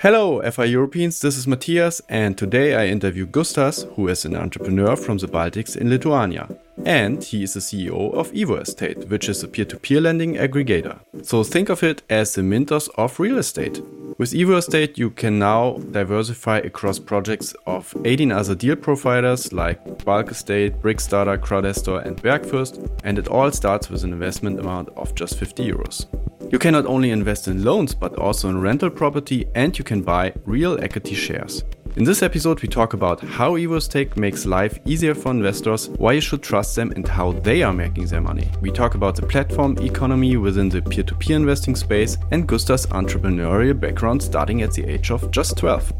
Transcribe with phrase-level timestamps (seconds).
[0.00, 4.94] Hello, FI Europeans, this is Matthias, and today I interview Gustas, who is an entrepreneur
[4.94, 6.50] from the Baltics in Lithuania.
[6.84, 10.34] And he is the CEO of Evo Estate, which is a peer to peer lending
[10.34, 10.98] aggregator.
[11.22, 13.80] So think of it as the Mintos of real estate.
[14.18, 20.04] With Evo Estate, you can now diversify across projects of 18 other deal providers like
[20.04, 25.14] Bulk Estate, Brickstarter, Crowdestor, and Bergfürst, and it all starts with an investment amount of
[25.14, 26.04] just 50 euros.
[26.50, 30.02] You can not only invest in loans, but also in rental property, and you can
[30.02, 31.64] buy real equity shares.
[31.96, 36.12] In this episode, we talk about how Evo Estate makes life easier for investors, why
[36.12, 38.50] you should trust them, and how they are making their money.
[38.60, 42.84] We talk about the platform economy within the peer to peer investing space and Gustav's
[42.88, 45.90] entrepreneurial background starting at the age of just 12.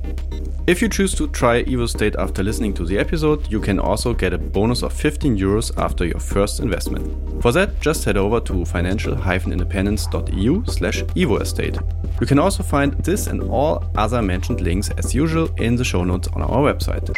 [0.67, 4.13] If you choose to try Evo Estate after listening to the episode, you can also
[4.13, 7.41] get a bonus of 15 euros after your first investment.
[7.41, 12.21] For that, just head over to financial-independence.eu slash evoestate.
[12.21, 16.05] You can also find this and all other mentioned links as usual in the show
[16.05, 17.09] notes on our website.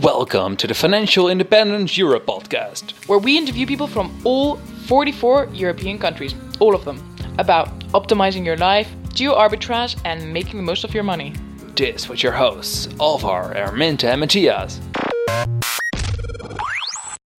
[0.00, 5.98] Welcome to the Financial Independence Europe podcast, where we interview people from all 44 European
[5.98, 6.98] countries, all of them,
[7.38, 11.32] about optimizing your life geo arbitrage, and making the most of your money.
[11.74, 14.80] This with your hosts, Alvar, Erminta, and Matthias.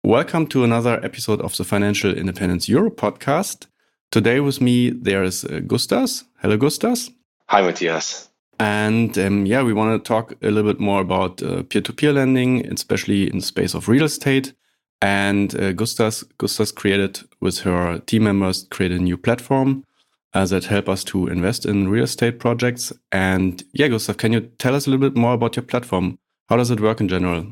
[0.04, 3.68] Welcome to another episode of the Financial Independence Europe podcast.
[4.12, 6.26] Today with me there is uh, Gustas.
[6.42, 7.12] Hello, Gustas.
[7.48, 8.29] Hi, Matthias.
[8.60, 12.66] And um, yeah, we want to talk a little bit more about uh, peer-to-peer lending,
[12.68, 14.54] especially in the space of real estate.
[15.02, 19.86] And uh, Gustas, Gustas created with her team members created a new platform
[20.34, 22.92] uh, that help us to invest in real estate projects.
[23.14, 26.20] And yeah, Gustav, can you tell us a little bit more about your platform?
[26.50, 27.48] How does it work in general?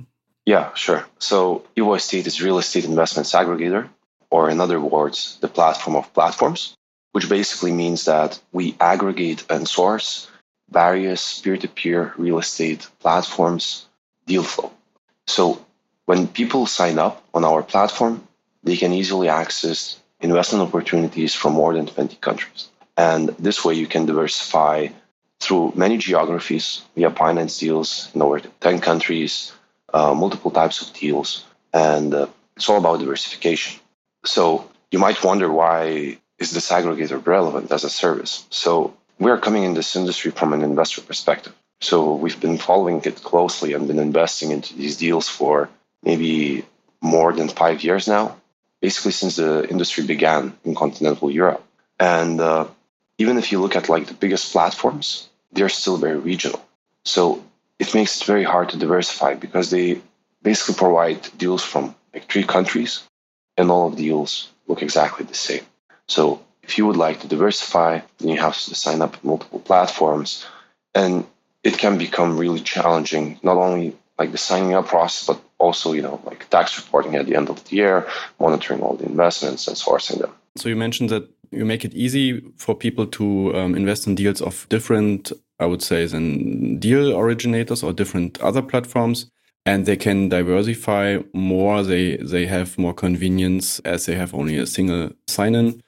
[0.45, 1.05] Yeah, sure.
[1.19, 3.89] So Evo is real estate investments aggregator,
[4.29, 6.75] or in other words, the platform of platforms,
[7.13, 10.27] which basically means that we aggregate and source
[10.69, 13.87] various peer-to-peer real estate platforms
[14.25, 14.71] deal flow.
[15.25, 15.65] So
[16.05, 18.27] when people sign up on our platform,
[18.63, 22.69] they can easily access investment opportunities from more than 20 countries.
[22.95, 24.87] And this way you can diversify
[25.39, 29.53] through many geographies via finance deals in over 10 countries,
[29.93, 33.79] uh, multiple types of deals, and uh, it's all about diversification.
[34.25, 38.45] So you might wonder why is this aggregator relevant as a service?
[38.49, 41.53] So we are coming in this industry from an investor perspective.
[41.81, 45.69] So we've been following it closely and been investing into these deals for
[46.03, 46.65] maybe
[47.01, 48.35] more than five years now
[48.81, 51.63] basically since the industry began in continental Europe.
[51.99, 52.67] And uh,
[53.17, 56.63] even if you look at like the biggest platforms, they're still very regional.
[57.05, 57.43] So
[57.79, 60.01] it makes it very hard to diversify because they
[60.43, 63.03] basically provide deals from like three countries,
[63.57, 65.63] and all of the deals look exactly the same.
[66.07, 70.45] So if you would like to diversify, then you have to sign up multiple platforms,
[70.93, 71.25] and
[71.63, 73.39] it can become really challenging.
[73.41, 77.25] Not only like the signing up process, but also, you know, like tax reporting at
[77.25, 78.07] the end of the year,
[78.39, 80.31] monitoring all the investments and sourcing them.
[80.57, 84.41] So you mentioned that you make it easy for people to um, invest in deals
[84.41, 89.29] of different, I would say, than deal originators or different other platforms.
[89.65, 91.83] And they can diversify more.
[91.83, 95.81] They they have more convenience as they have only a single sign-in,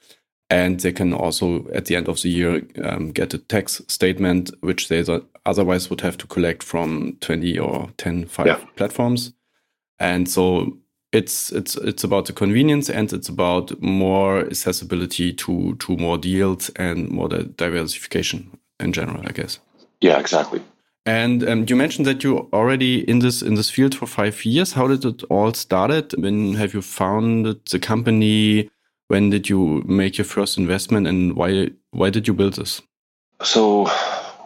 [0.49, 4.51] and they can also at the end of the year um, get a tax statement,
[4.61, 5.03] which they
[5.45, 8.59] otherwise would have to collect from twenty or 10, five yeah.
[8.75, 9.33] platforms.
[9.99, 10.77] And so
[11.11, 16.69] it's it's it's about the convenience and it's about more accessibility to to more deals
[16.75, 19.59] and more diversification in general, I guess.
[20.01, 20.61] Yeah, exactly.
[21.05, 24.73] And um, you mentioned that you already in this in this field for five years.
[24.73, 26.13] How did it all started?
[26.21, 28.69] When have you founded the company?
[29.09, 32.81] When did you make your first investment, and why why did you build this?
[33.42, 33.90] So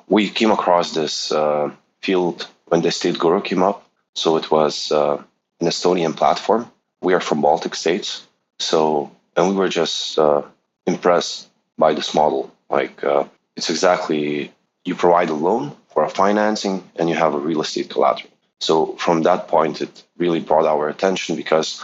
[0.08, 1.70] we came across this uh,
[2.02, 3.86] field when the Estate Guru came up.
[4.16, 5.22] So it was uh,
[5.60, 6.72] an Estonian platform.
[7.02, 8.26] We are from Baltic states,
[8.58, 10.44] so and we were just uh,
[10.86, 12.50] impressed by this model.
[12.70, 13.26] Like uh,
[13.58, 14.54] it's exactly
[14.86, 18.32] you provide a loan for a financing and you have a real estate collateral.
[18.62, 21.84] So from that point, it really brought our attention because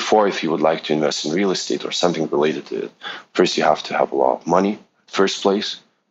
[0.00, 2.90] before, if you would like to invest in real estate or something related to it,
[3.36, 4.74] first you have to have a lot of money.
[5.20, 5.68] First place,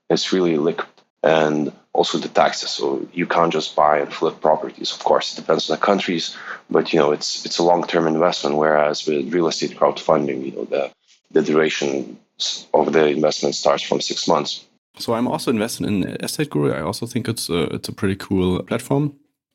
[0.09, 2.71] it's really liquid and also the taxes.
[2.77, 2.85] So
[3.19, 4.89] you can't just buy and flip properties.
[4.95, 6.25] Of course, it depends on the countries,
[6.75, 8.53] but you know it's it's a long term investment.
[8.63, 10.83] Whereas with real estate crowdfunding, you know the
[11.35, 11.91] the duration
[12.79, 14.51] of the investment starts from six months.
[15.03, 15.95] So I'm also invested in
[16.27, 16.69] Estate Guru.
[16.79, 19.03] I also think it's a, it's a pretty cool platform.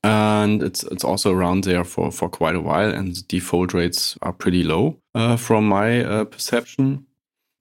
[0.03, 4.17] And it's it's also around there for, for quite a while, and the default rates
[4.23, 7.07] are pretty low uh, from my uh, perception.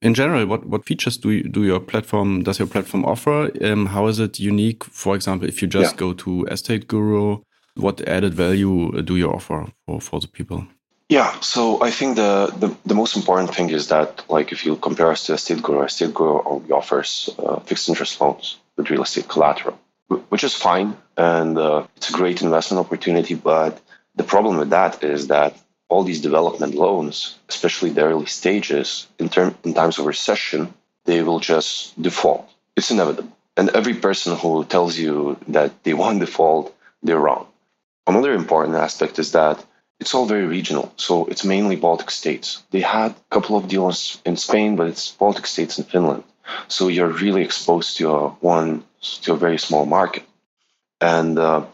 [0.01, 3.51] In general, what, what features do you, do your platform does your platform offer?
[3.62, 4.86] Um, how is it unique?
[4.86, 6.00] For example, if you just yeah.
[6.00, 7.41] go to Estate Guru,
[7.75, 10.65] what added value do you offer for, for the people?
[11.09, 14.75] Yeah, so I think the, the, the, most important thing is that, like, if you
[14.75, 19.01] compare us to Estate Guru, Estate Guru only offers uh, fixed interest loans with real
[19.01, 19.80] estate collateral,
[20.29, 23.35] which is fine and uh, it's a great investment opportunity.
[23.35, 23.79] But
[24.15, 25.56] the problem with that is that
[25.88, 30.73] all these development loans, especially the early stages, in, term, in times of recession,
[31.06, 32.50] they will just default.
[32.75, 33.31] It's inevitable.
[33.57, 36.73] And every person who tells you that they won't default,
[37.03, 37.47] they're wrong.
[38.07, 39.63] Another important aspect is that
[40.00, 40.94] it's all very regional.
[40.95, 42.63] So it's mainly Baltic states.
[42.71, 46.23] They had a couple of deals in Spain, but it's Baltic states and Finland.
[46.67, 48.83] So you're really exposed to a one
[49.28, 50.24] a very small market.
[51.01, 51.66] And uh,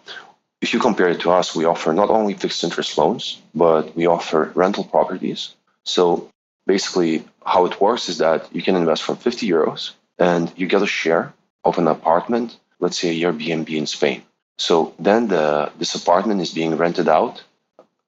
[0.61, 4.07] if you compare it to us, we offer not only fixed interest loans, but we
[4.07, 5.55] offer rental properties.
[5.83, 6.29] So
[6.65, 10.81] basically, how it works is that you can invest from 50 euros and you get
[10.81, 11.33] a share
[11.63, 14.23] of an apartment, let's say a Airbnb in Spain.
[14.57, 17.43] So then the, this apartment is being rented out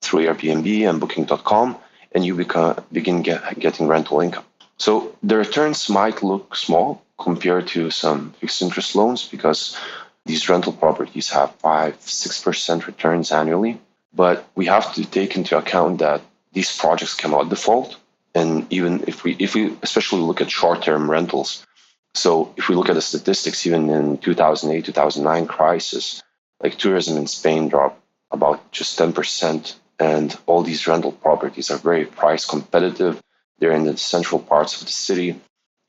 [0.01, 1.77] through Airbnb and Booking.com,
[2.13, 4.45] and you become, begin get, getting rental income.
[4.77, 9.77] So the returns might look small compared to some fixed interest loans because
[10.25, 13.79] these rental properties have 5 6% returns annually.
[14.13, 16.21] But we have to take into account that
[16.53, 17.97] these projects cannot default.
[18.35, 21.65] And even if we, if we especially look at short term rentals,
[22.13, 26.23] so if we look at the statistics, even in 2008, 2009 crisis,
[26.61, 28.01] like tourism in Spain dropped
[28.31, 29.75] about just 10%.
[29.99, 33.19] And all these rental properties are very price competitive.
[33.59, 35.39] They're in the central parts of the city.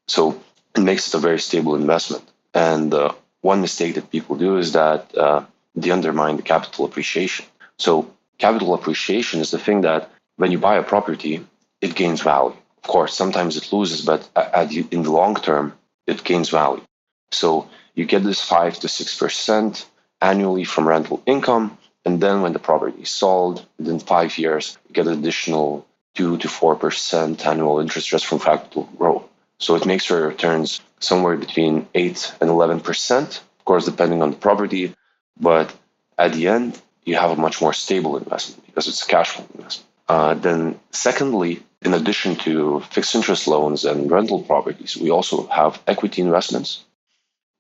[0.06, 0.40] So
[0.74, 2.24] it makes it a very stable investment.
[2.54, 5.44] And uh, one mistake that people do is that uh,
[5.74, 7.46] they undermine the capital appreciation.
[7.78, 11.44] So capital appreciation is the thing that when you buy a property,
[11.80, 12.56] it gains value.
[12.82, 15.74] Of course, sometimes it loses, but the, in the long term,
[16.06, 16.82] it gains value.
[17.32, 19.86] So you get this five to six percent
[20.20, 24.94] annually from rental income, and then when the property is sold within five years, you
[24.94, 29.24] get an additional two to four percent annual interest just from capital growth.
[29.58, 34.36] So it makes your returns somewhere between 8 and 11%, of course, depending on the
[34.36, 34.94] property.
[35.40, 35.74] But
[36.16, 39.46] at the end, you have a much more stable investment because it's a cash flow
[39.54, 39.88] investment.
[40.08, 45.80] Uh, then, secondly, in addition to fixed interest loans and rental properties, we also have
[45.86, 46.84] equity investments.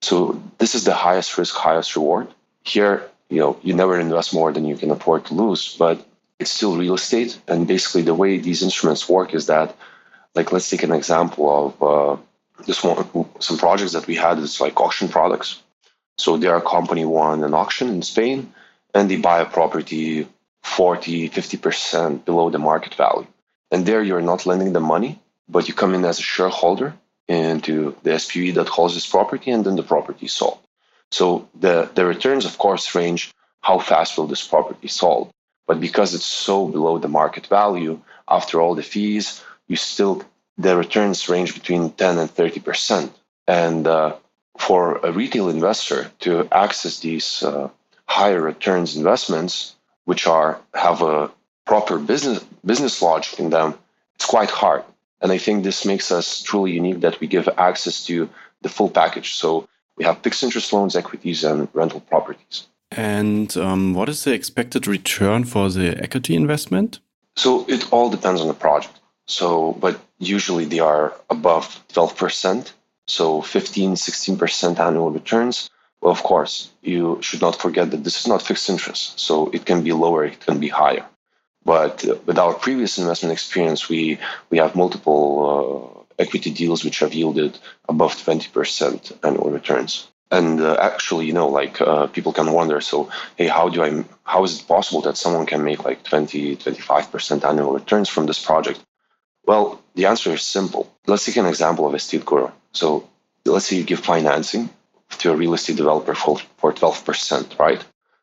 [0.02, 2.28] So this is the highest risk, highest reward.
[2.62, 6.04] Here, you know, you never invest more than you can afford to lose, but
[6.38, 7.40] it's still real estate.
[7.48, 9.76] And basically, the way these instruments work is that
[10.34, 12.16] like let's take an example of uh,
[12.66, 15.60] this one some projects that we had it's like auction products.
[16.16, 18.52] So their company won an auction in spain
[18.94, 20.28] and they buy a property
[20.62, 23.26] 40 50% below the market value.
[23.70, 26.94] And there you're not lending them money but you come in as a shareholder
[27.26, 30.58] into the SPV that holds this property and then the property is sold.
[31.10, 35.30] So the the returns of course range how fast will this property sold
[35.68, 40.24] but because it's so below the market value after all the fees you still
[40.56, 43.12] the returns range between 10 and 30 percent.
[43.46, 44.16] And uh,
[44.58, 47.68] for a retail investor to access these uh,
[48.06, 51.30] higher returns investments, which are have a
[51.64, 53.74] proper business business logic in them,
[54.16, 54.82] it's quite hard.
[55.20, 58.28] And I think this makes us truly unique that we give access to
[58.62, 59.34] the full package.
[59.34, 62.66] So we have fixed interest loans, equities, and rental properties.
[62.90, 67.00] And um, what is the expected return for the equity investment?
[67.36, 68.98] So it all depends on the project.
[69.26, 72.72] So, but usually they are above 12%.
[73.06, 75.70] So 15, 16% annual returns.
[76.00, 79.18] Well, of course, you should not forget that this is not fixed interest.
[79.18, 81.06] So it can be lower, it can be higher.
[81.64, 84.18] But uh, with our previous investment experience, we,
[84.50, 90.08] we have multiple uh, equity deals which have yielded above 20% annual returns.
[90.30, 94.04] And uh, actually, you know, like uh, people can wonder, so, hey, how do I,
[94.24, 98.44] how is it possible that someone can make like 20, 25% annual returns from this
[98.44, 98.80] project?
[99.46, 100.92] Well, the answer is simple.
[101.06, 102.50] Let's take an example of a Estate Guru.
[102.72, 103.08] So
[103.46, 104.68] let's say you give financing
[105.20, 107.82] to a real estate developer for, for 12%, right?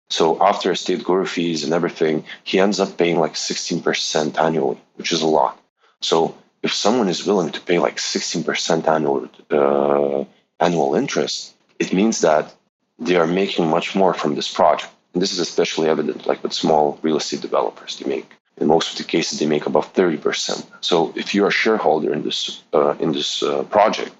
[0.09, 5.12] So after Estate Guru fees and everything, he ends up paying like 16% annually, which
[5.12, 5.59] is a lot.
[6.01, 10.25] So if someone is willing to pay like 16% annual uh,
[10.59, 12.53] annual interest, it means that
[13.00, 14.91] they are making much more from this project.
[15.13, 17.98] And this is especially evident like with small real estate developers.
[17.98, 20.65] They make in most of the cases, they make above 30%.
[20.82, 24.15] So if you're a shareholder in this, uh, in this uh, project,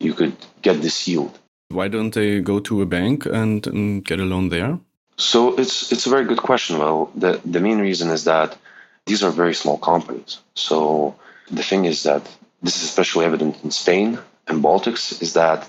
[0.00, 1.38] you could get this yield.
[1.68, 4.78] Why don't they go to a bank and, and get a loan there?
[5.16, 6.78] So it's, it's a very good question.
[6.78, 8.56] Well, the, the main reason is that
[9.06, 10.38] these are very small companies.
[10.54, 11.14] So
[11.50, 12.22] the thing is that
[12.62, 15.68] this is especially evident in Spain and Baltics, is that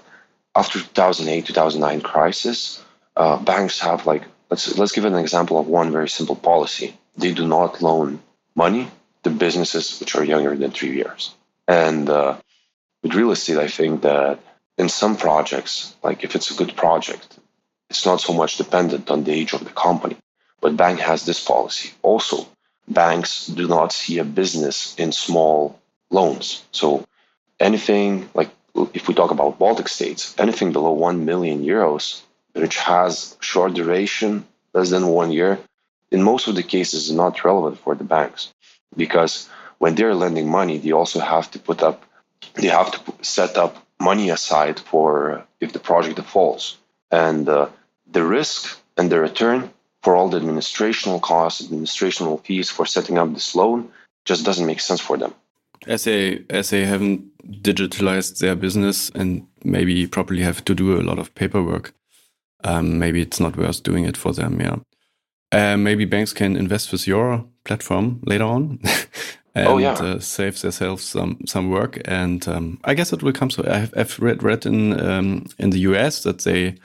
[0.55, 2.83] after 2008 2009 crisis,
[3.15, 6.97] uh, banks have like let's let's give an example of one very simple policy.
[7.17, 8.21] They do not loan
[8.55, 8.89] money
[9.23, 11.33] to businesses which are younger than three years.
[11.67, 12.37] And uh,
[13.01, 14.39] with real estate, I think that
[14.77, 17.39] in some projects, like if it's a good project,
[17.89, 20.17] it's not so much dependent on the age of the company.
[20.61, 21.91] But bank has this policy.
[22.01, 22.47] Also,
[22.87, 26.63] banks do not see a business in small loans.
[26.71, 27.05] So
[27.59, 28.49] anything like
[28.93, 32.21] if we talk about Baltic states, anything below 1 million euros,
[32.53, 35.59] which has short duration, less than one year,
[36.11, 38.53] in most of the cases is not relevant for the banks
[38.95, 42.03] because when they're lending money, they also have to put up,
[42.55, 46.77] they have to set up money aside for if the project defaults.
[47.11, 47.69] And uh,
[48.11, 49.71] the risk and the return
[50.03, 53.91] for all the administrational costs, administrational fees for setting up this loan
[54.23, 55.33] just doesn't make sense for them.
[55.87, 61.03] As they as they haven't digitalized their business and maybe probably have to do a
[61.03, 61.93] lot of paperwork,
[62.63, 64.59] um, maybe it's not worth doing it for them.
[64.59, 64.77] Yeah,
[65.51, 68.79] uh, maybe banks can invest with your platform later on.
[69.55, 69.93] and oh, yeah.
[69.93, 72.01] uh, save themselves some some work.
[72.05, 73.49] And um, I guess it will come.
[73.49, 76.75] So I've, I've read read in um, in the US that they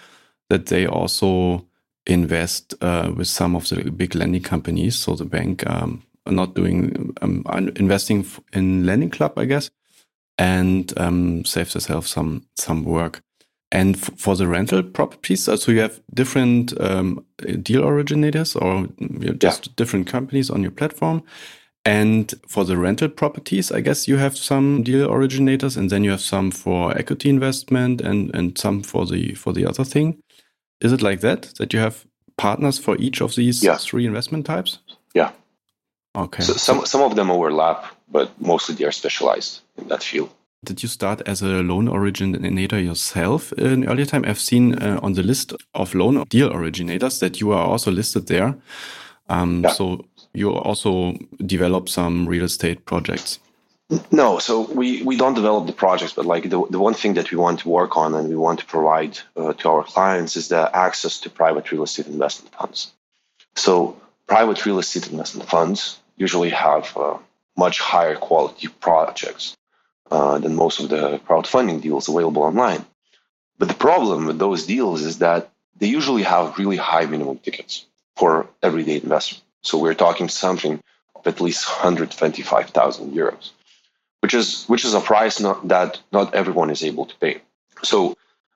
[0.48, 1.66] that they also
[2.06, 4.96] invest uh, with some of the big lending companies.
[4.96, 7.44] So the bank um, not doing um,
[7.76, 9.70] investing in lending club, I guess,
[10.38, 13.22] and um, save themselves some some work.
[13.72, 17.24] And for the rental properties, so you have different um,
[17.62, 18.88] deal originators or
[19.38, 19.72] just yeah.
[19.76, 21.22] different companies on your platform.
[21.84, 26.10] And for the rental properties, I guess you have some deal originators, and then you
[26.10, 30.20] have some for equity investment, and and some for the for the other thing.
[30.80, 32.06] Is it like that that you have
[32.36, 33.76] partners for each of these yeah.
[33.76, 34.80] three investment types?
[35.14, 35.30] Yeah.
[36.14, 36.42] Okay.
[36.42, 40.30] So some some of them overlap, but mostly they are specialized in that field.
[40.62, 44.24] Did you start as a loan originator yourself in earlier time?
[44.26, 48.26] I've seen uh, on the list of loan deal originators that you are also listed
[48.26, 48.56] there.
[49.30, 49.70] Um, yeah.
[49.70, 53.38] So you also develop some real estate projects.
[54.12, 57.32] No, so we, we don't develop the projects, but like the, the one thing that
[57.32, 60.48] we want to work on and we want to provide uh, to our clients is
[60.48, 62.92] the access to private real estate investment funds.
[63.56, 63.96] So
[64.28, 67.16] private real estate investment funds usually have uh,
[67.56, 69.56] much higher quality projects
[70.10, 72.84] uh, than most of the crowdfunding deals available online.
[73.58, 77.86] But the problem with those deals is that they usually have really high minimum tickets
[78.16, 79.36] for everyday investor.
[79.62, 80.74] So we're talking something
[81.16, 83.50] of at least 125,000 euros,
[84.20, 87.40] which is which is a price not, that not everyone is able to pay.
[87.82, 88.14] So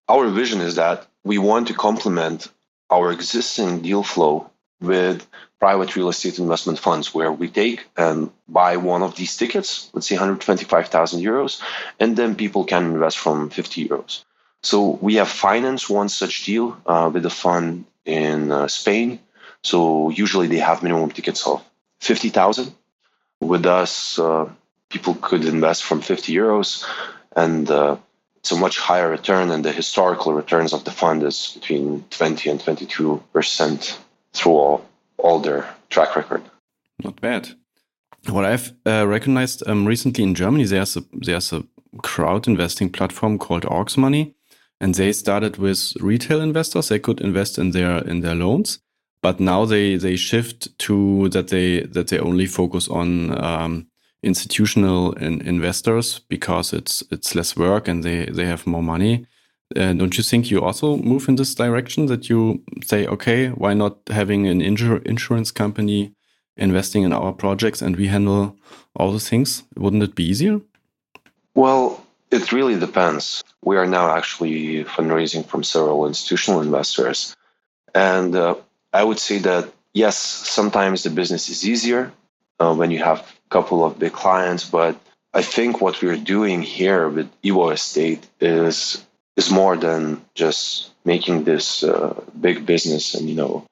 [0.08, 2.48] our vision is that we want to complement
[2.90, 5.26] our existing deal flow with
[5.64, 10.06] private real estate investment funds where we take and buy one of these tickets, let's
[10.06, 11.62] say 125,000 euros,
[11.98, 14.24] and then people can invest from 50 euros.
[14.62, 19.20] So we have financed one such deal uh, with a fund in uh, Spain.
[19.62, 21.64] So usually they have minimum tickets of
[22.00, 22.70] 50,000.
[23.40, 24.50] With us, uh,
[24.90, 26.84] people could invest from 50 euros,
[27.34, 27.96] and uh,
[28.36, 32.50] it's a much higher return, and the historical returns of the fund is between 20
[32.50, 33.98] and 22 percent
[34.34, 34.84] through all
[35.42, 36.42] their track record.
[37.02, 37.48] Not bad.
[38.28, 41.64] What I've uh, recognized um, recently in Germany, there's a there's a
[42.02, 44.34] crowd investing platform called Orcs Money,
[44.80, 46.88] and they started with retail investors.
[46.88, 48.78] They could invest in their in their loans,
[49.22, 53.86] but now they they shift to that they that they only focus on um,
[54.22, 59.26] institutional in, investors because it's it's less work and they they have more money.
[59.76, 63.74] Uh, don't you think you also move in this direction that you say, okay, why
[63.74, 66.12] not having an insur insurance company
[66.56, 68.56] investing in our projects and we handle
[68.94, 69.64] all the things?
[69.76, 70.60] Wouldn't it be easier?
[71.54, 73.42] Well, it really depends.
[73.62, 77.34] We are now actually fundraising from several institutional investors.
[77.94, 78.56] And uh,
[78.92, 82.12] I would say that, yes, sometimes the business is easier
[82.60, 84.98] uh, when you have a couple of big clients, but
[85.32, 89.03] I think what we're doing here with Evo Estate is
[89.36, 93.66] is more than just making this uh, big business and you know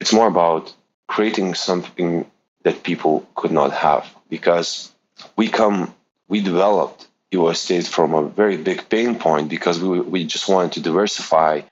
[0.00, 0.74] it's more about
[1.06, 2.26] creating something
[2.62, 4.92] that people could not have because
[5.36, 5.94] we come
[6.28, 10.72] we developed Evo Estate from a very big pain point because we, we just wanted
[10.72, 11.62] to diversify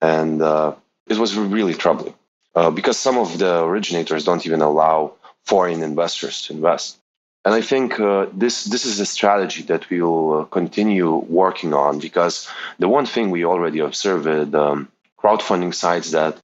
[0.00, 0.74] and uh,
[1.08, 2.14] it was really troubling
[2.54, 6.98] uh, because some of the originators don't even allow foreign investors to invest
[7.44, 11.72] and I think uh, this this is a strategy that we will uh, continue working
[11.72, 16.40] on because the one thing we already observed with um, crowdfunding sites that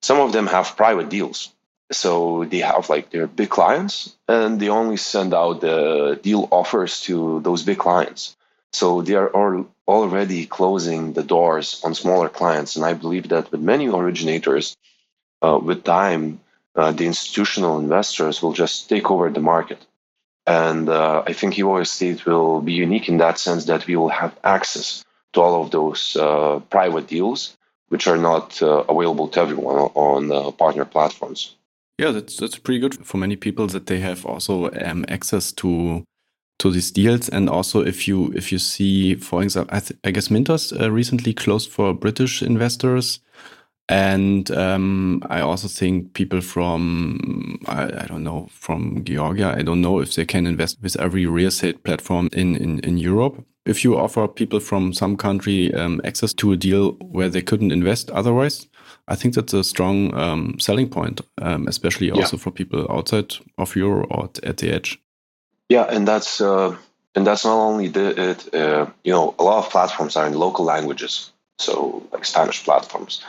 [0.00, 1.52] some of them have private deals.
[1.90, 7.00] So they have like their big clients and they only send out the deal offers
[7.02, 8.36] to those big clients.
[8.72, 12.76] So they are all already closing the doors on smaller clients.
[12.76, 14.76] And I believe that with many originators,
[15.40, 16.40] uh, with time,
[16.76, 19.84] uh, the institutional investors will just take over the market.
[20.48, 24.08] And uh, I think EVO Estate will be unique in that sense that we will
[24.08, 27.56] have access to all of those uh, private deals,
[27.88, 31.54] which are not uh, available to everyone on partner platforms.
[31.98, 36.04] Yeah, that's that's pretty good for many people that they have also um, access to
[36.60, 37.28] to these deals.
[37.28, 41.34] And also, if you if you see, for example, I, I guess Mintos uh, recently
[41.34, 43.20] closed for British investors.
[43.88, 49.80] And um, I also think people from, I, I, don't know, from Georgia, I don't
[49.80, 53.42] know if they can invest with every real estate platform in, in, in Europe.
[53.64, 57.72] If you offer people from some country um, access to a deal where they couldn't
[57.72, 58.66] invest otherwise,
[59.08, 62.42] I think that's a strong um, selling point, um, especially also yeah.
[62.42, 65.00] for people outside of Europe or at the edge.
[65.70, 66.76] Yeah, and that's uh,
[67.14, 68.54] and that's not only the, it.
[68.54, 73.22] Uh, you know, a lot of platforms are in local languages, so like Spanish platforms.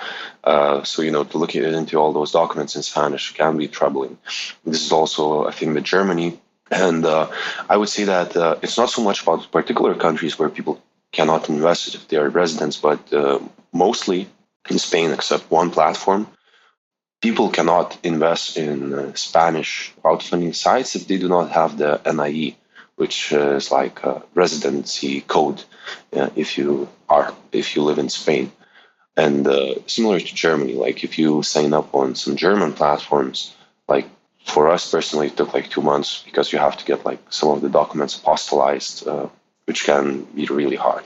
[0.44, 4.18] Uh, so you know, to look into all those documents in Spanish can be troubling.
[4.64, 6.40] This is also a thing with Germany,
[6.72, 7.30] and uh,
[7.68, 10.82] I would say that uh, it's not so much about particular countries where people
[11.12, 13.40] cannot invest if they are residents, but uh,
[13.74, 14.28] mostly
[14.70, 16.28] in Spain, except one platform.
[17.22, 22.56] People cannot invest in uh, Spanish crowdfunding sites if they do not have the NIE,
[23.00, 25.64] which uh, is like a residency code
[26.12, 28.52] uh, if you are if you live in Spain.
[29.16, 33.56] And uh, similar to Germany, like if you sign up on some German platforms,
[33.88, 34.08] like
[34.46, 37.50] for us personally, it took like two months because you have to get like some
[37.50, 39.28] of the documents apostolized, uh,
[39.64, 41.06] which can be really hard.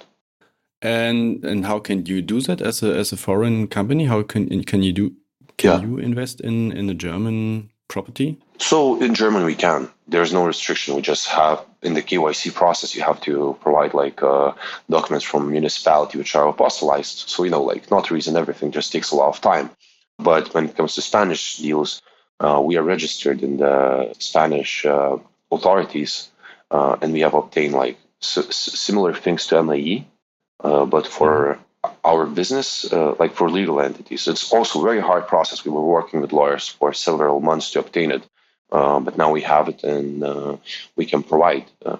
[0.81, 4.05] And and how can you do that as a as a foreign company?
[4.05, 5.11] How can can you do
[5.57, 5.87] can yeah.
[5.87, 8.37] you invest in in a German property?
[8.57, 9.89] So in Germany we can.
[10.07, 10.95] There's no restriction.
[10.95, 14.53] We just have in the KYC process you have to provide like uh,
[14.89, 17.29] documents from municipality which are apostolized.
[17.29, 19.69] So you know like notaries and everything just takes a lot of time.
[20.19, 22.01] But when it comes to Spanish deals,
[22.39, 25.17] uh, we are registered in the Spanish uh,
[25.51, 26.29] authorities,
[26.71, 30.05] uh, and we have obtained like similar things to NIE,
[30.63, 31.59] uh, but for
[32.05, 35.65] our business, uh, like for legal entities, it's also a very hard process.
[35.65, 38.23] We were working with lawyers for several months to obtain it,
[38.73, 40.57] uh, but now we have it and uh,
[40.95, 41.97] we can provide uh,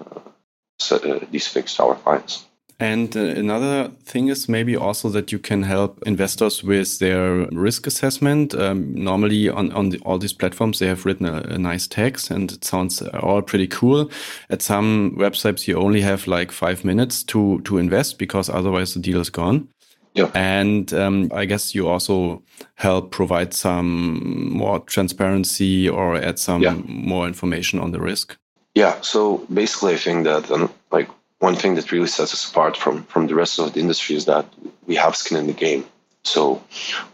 [0.90, 2.44] uh, these fixed to our clients.
[2.80, 8.52] And another thing is maybe also that you can help investors with their risk assessment.
[8.52, 12.32] Um, normally, on, on the, all these platforms, they have written a, a, nice text
[12.32, 14.10] and it sounds all pretty cool.
[14.50, 19.00] At some websites, you only have like five minutes to, to invest because otherwise the
[19.00, 19.68] deal is gone.
[20.14, 20.30] Yeah.
[20.34, 22.42] And um, I guess you also
[22.76, 26.74] help provide some more transparency or add some yeah.
[26.86, 28.36] more information on the risk.
[28.74, 29.00] Yeah.
[29.00, 31.08] So basically, I think that um, like
[31.40, 34.24] one thing that really sets us apart from from the rest of the industry is
[34.26, 34.46] that
[34.86, 35.84] we have skin in the game.
[36.24, 36.62] So,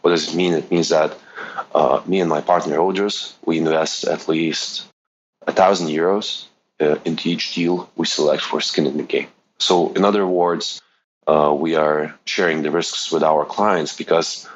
[0.02, 0.52] what does it mean?
[0.54, 1.16] It means that
[1.74, 4.86] uh, me and my partner Audrius, we invest at least
[5.46, 6.44] a thousand euros
[6.80, 9.26] uh, into each deal we select for skin in the game.
[9.58, 10.80] So, in other words,
[11.26, 14.48] uh, we are sharing the risks with our clients because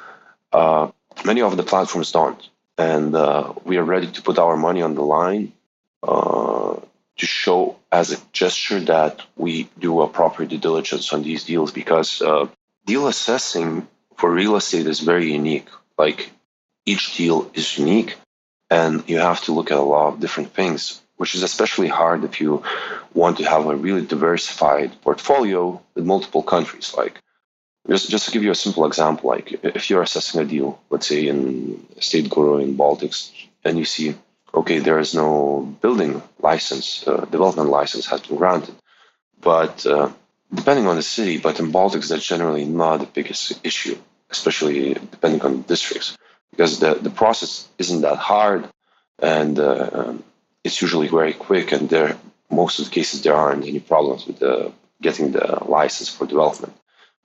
[0.51, 0.89] uh,
[1.23, 4.95] many of the platforms don't, and uh, we are ready to put our money on
[4.95, 5.53] the line
[6.03, 6.75] uh,
[7.17, 11.71] to show as a gesture that we do a proper due diligence on these deals
[11.71, 12.47] because uh,
[12.85, 15.69] deal assessing for real estate is very unique.
[15.97, 16.31] Like
[16.85, 18.17] each deal is unique,
[18.69, 22.23] and you have to look at a lot of different things, which is especially hard
[22.23, 22.63] if you
[23.13, 26.93] want to have a really diversified portfolio with multiple countries.
[26.95, 27.21] Like
[27.89, 31.07] just just to give you a simple example, like if you're assessing a deal, let's
[31.07, 33.31] say in Estate Guru in Baltics,
[33.63, 34.15] and you see
[34.55, 38.73] okay, there is no building license, uh, development license has been granted.
[39.41, 40.11] But uh,
[40.53, 43.97] depending on the city, but in Baltics, that's generally not the biggest issue,
[44.29, 46.17] especially depending on the districts,
[46.51, 48.69] because the, the process isn't that hard
[49.19, 50.23] and uh, um,
[50.65, 51.71] it's usually very quick.
[51.71, 52.17] And there,
[52.49, 56.73] most of the cases, there aren't any problems with the, getting the license for development.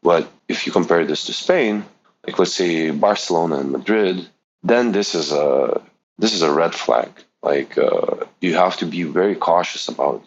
[0.03, 1.85] But if you compare this to Spain,
[2.27, 4.29] like let's say Barcelona and Madrid,
[4.63, 5.81] then this is a
[6.19, 7.11] this is a red flag.
[7.43, 10.23] Like uh, you have to be very cautious about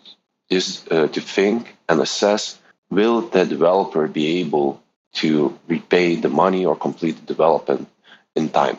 [0.49, 4.82] this uh, to think and assess will the developer be able
[5.13, 7.88] to repay the money or complete the development
[8.36, 8.78] in time.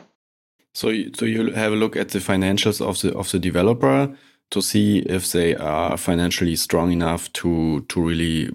[0.75, 4.15] So, so you have a look at the financials of the of the developer
[4.51, 8.51] to see if they are financially strong enough to to really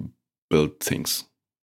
[0.49, 1.23] build things.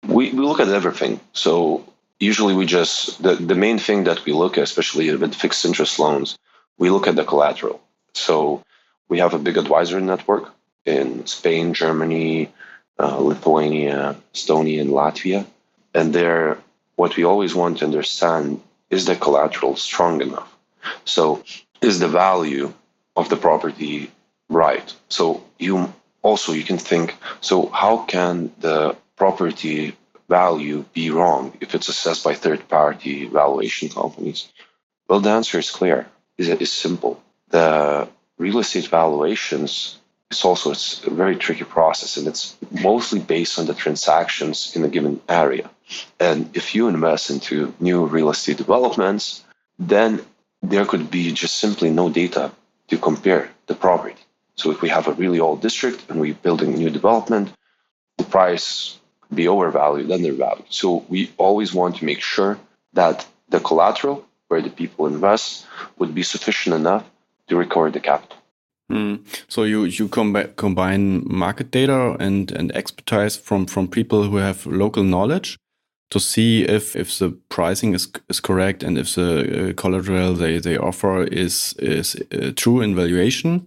[0.09, 1.21] We we look at everything.
[1.33, 1.85] So
[2.19, 5.99] usually we just the, the main thing that we look at, especially with fixed interest
[5.99, 6.37] loans,
[6.79, 7.81] we look at the collateral.
[8.15, 8.63] So
[9.09, 10.53] we have a big advisory network
[10.85, 12.51] in Spain, Germany,
[12.99, 15.47] uh, Lithuania, Estonia, and Latvia.
[15.95, 16.59] And there,
[16.97, 18.61] what we always want to understand
[18.93, 20.57] is the collateral strong enough?
[21.05, 21.43] So,
[21.81, 22.73] is the value
[23.17, 24.13] of the property
[24.49, 24.95] right?
[25.09, 29.97] So, you also you can think so how can the property
[30.29, 34.49] value be wrong if it's assessed by third party valuation companies
[35.09, 36.07] well the answer is clear
[36.39, 39.99] is it's simple the real estate valuations
[40.33, 44.83] it's also it's a very tricky process and it's mostly based on the transactions in
[44.83, 45.71] a given area.
[46.19, 49.45] And if you invest into new real estate developments
[49.79, 50.11] then
[50.63, 52.51] there could be just simply no data
[52.89, 54.23] to compare the property.
[54.55, 57.53] So if we have a really old district and we're building a new development
[58.17, 60.73] the price could be overvalued undervalued.
[60.81, 62.59] So we always want to make sure
[62.95, 65.67] that the collateral where the people invest
[65.99, 67.05] would be sufficient enough
[67.49, 68.42] to recover the capital
[68.93, 69.25] Mm.
[69.49, 74.67] So you you combi combine market data and and expertise from from people who have
[74.67, 75.57] local knowledge
[76.11, 80.61] to see if if the pricing is is correct and if the uh, collateral they
[80.61, 83.67] they offer is is uh, true in valuation.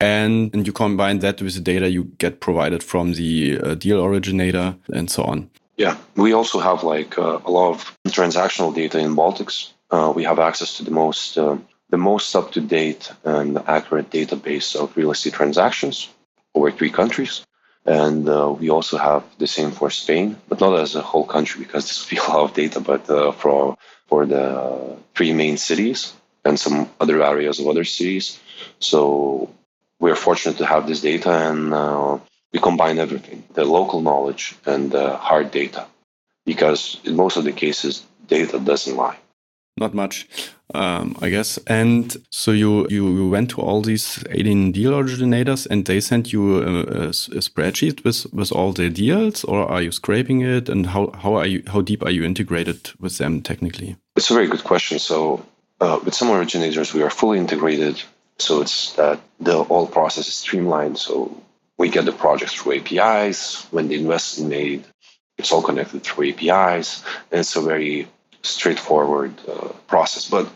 [0.00, 4.00] And, and you combine that with the data you get provided from the uh, deal
[4.04, 5.50] originator and so on.
[5.76, 9.72] Yeah, we also have like uh, a lot of transactional data in Baltics.
[9.90, 11.56] Uh, we have access to the most uh,
[11.90, 16.08] the most up to date and accurate database of real estate transactions
[16.54, 17.44] over three countries.
[17.86, 21.64] And uh, we also have the same for Spain, but not as a whole country
[21.64, 25.56] because this would be a lot of data, but uh, for, for the three main
[25.56, 26.12] cities
[26.44, 28.38] and some other areas of other cities.
[28.80, 29.54] So
[29.98, 32.18] we're fortunate to have this data and uh,
[32.52, 35.86] we combine everything the local knowledge and the hard data
[36.44, 39.18] because in most of the cases, data doesn't lie
[39.78, 40.28] not much,
[40.74, 41.58] um, I guess.
[41.66, 46.32] And so you, you, you went to all these 18 deal originators and they sent
[46.32, 50.68] you a, a, a, spreadsheet with, with all the deals or are you scraping it
[50.68, 53.96] and how, how are you, how deep are you integrated with them technically?
[54.16, 54.98] It's a very good question.
[54.98, 55.44] So
[55.80, 58.02] uh, with some originators, we are fully integrated.
[58.38, 60.98] So it's that the whole process is streamlined.
[60.98, 61.40] So
[61.76, 63.66] we get the projects through APIs.
[63.70, 64.84] When the investment made,
[65.38, 67.04] it's all connected through APIs.
[67.30, 68.08] And it's a very
[68.42, 70.28] straightforward uh, process.
[70.28, 70.48] But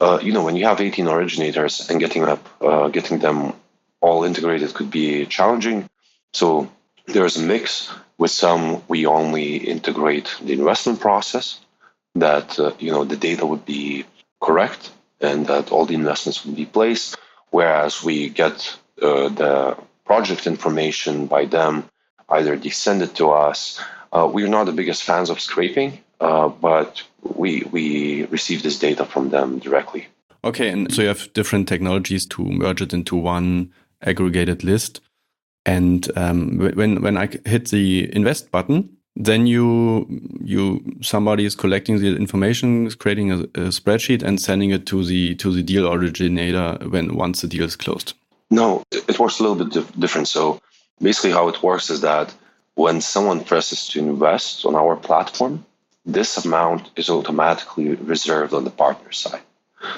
[0.00, 3.52] uh, you know, when you have 18 originators and getting up, uh, getting them
[4.00, 5.88] all integrated could be challenging.
[6.32, 6.70] So
[7.06, 7.90] there's a mix.
[8.16, 11.60] With some, we only integrate the investment process.
[12.14, 14.04] That uh, you know the data would be
[14.40, 14.90] correct
[15.20, 17.16] and that all the investments would be placed.
[17.50, 21.84] Whereas we get uh, the project information by them,
[22.28, 23.80] either they send it to us.
[24.12, 29.04] Uh, we're not the biggest fans of scraping uh, but we we receive this data
[29.04, 30.06] from them directly.
[30.44, 35.00] Okay, and so you have different technologies to merge it into one aggregated list.
[35.66, 40.06] And um, when when I hit the invest button, then you
[40.40, 45.04] you somebody is collecting the information, is creating a, a, spreadsheet, and sending it to
[45.04, 48.14] the to the deal originator when once the deal is closed.
[48.50, 50.28] No, it works a little bit different.
[50.28, 50.60] So
[51.02, 52.32] basically, how it works is that
[52.76, 55.66] when someone presses to invest on our platform,
[56.08, 59.42] this amount is automatically reserved on the partner side.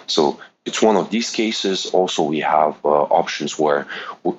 [0.06, 1.86] So it's one of these cases.
[1.86, 3.86] Also, we have uh, options where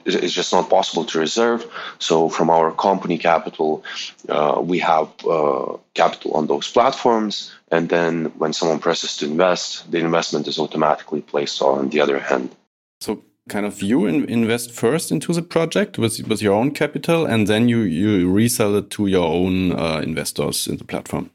[0.05, 1.65] it's just not possible to reserve.
[1.97, 3.83] So from our company capital,
[4.29, 7.51] uh, we have uh, capital on those platforms.
[7.71, 12.19] And then when someone presses to invest, the investment is automatically placed on the other
[12.19, 12.55] hand.
[12.99, 17.47] So kind of you invest first into the project with, with your own capital, and
[17.47, 21.31] then you, you resell it to your own uh, investors in the platform.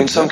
[0.00, 0.30] In some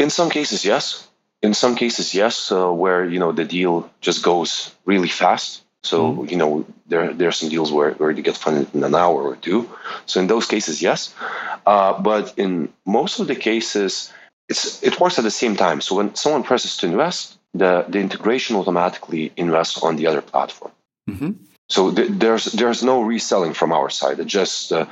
[0.00, 1.08] in some cases, yes.
[1.42, 5.62] In some cases, yes, uh, where you know the deal just goes really fast.
[5.82, 6.30] So mm.
[6.30, 9.22] you know there there are some deals where where you get funded in an hour
[9.22, 9.68] or two.
[10.06, 11.14] So in those cases, yes.
[11.66, 14.12] Uh, but in most of the cases,
[14.48, 15.80] it's it works at the same time.
[15.80, 20.72] So when someone presses to invest, the the integration automatically invests on the other platform.
[21.08, 21.32] Mm-hmm.
[21.68, 24.18] So th- there's there's no reselling from our side.
[24.20, 24.86] It just uh,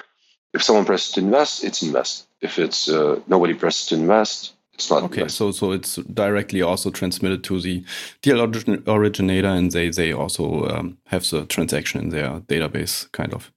[0.52, 2.26] if someone presses to invest, it's invest.
[2.44, 5.02] If it's uh, nobody presses to invest, it's not.
[5.04, 7.84] Okay, so so it's directly also transmitted to the
[8.20, 13.32] deal origin originator, and they they also um, have the transaction in their database, kind
[13.32, 13.50] of.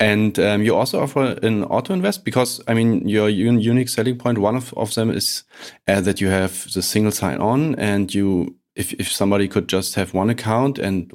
[0.00, 4.38] And um, you also offer an auto invest because I mean your unique selling point.
[4.38, 5.44] One of, of them is
[5.86, 9.94] uh, that you have the single sign on, and you if if somebody could just
[9.94, 11.12] have one account and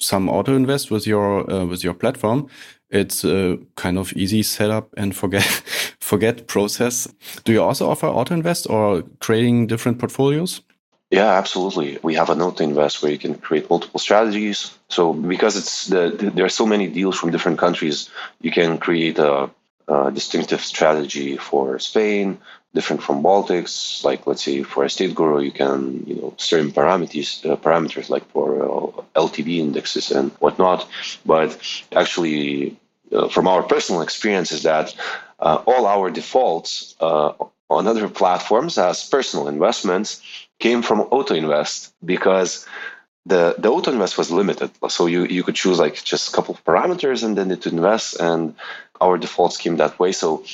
[0.00, 2.48] some auto invest with your uh, with your platform,
[2.94, 5.42] it's a kind of easy setup and forget
[6.00, 7.08] forget process.
[7.44, 10.62] Do you also offer auto invest or creating different portfolios?
[11.10, 11.98] Yeah, absolutely.
[12.02, 14.76] We have an auto invest where you can create multiple strategies.
[14.88, 19.18] So because it's the, there are so many deals from different countries, you can create
[19.18, 19.50] a,
[19.86, 22.38] a distinctive strategy for Spain,
[22.74, 24.02] different from Baltics.
[24.02, 28.28] Like let's say for estate guru, you can you know certain parameters uh, parameters like
[28.30, 30.88] for uh, LTV indexes and whatnot.
[31.24, 31.56] But
[31.92, 32.76] actually,
[33.12, 34.94] uh, from our personal experience, is that
[35.38, 37.32] uh, all our defaults uh,
[37.70, 40.22] on other platforms as personal investments
[40.58, 42.66] came from auto invest because
[43.26, 44.70] the the auto invest was limited.
[44.88, 48.20] So you you could choose like just a couple of parameters and then it invest
[48.20, 48.54] and
[49.00, 50.12] our defaults came that way.
[50.12, 50.44] So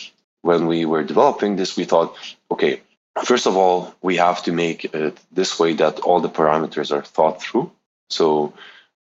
[0.42, 2.16] when we were developing this we thought
[2.50, 2.80] okay
[3.24, 7.02] first of all we have to make it this way that all the parameters are
[7.02, 7.70] thought through
[8.08, 8.52] so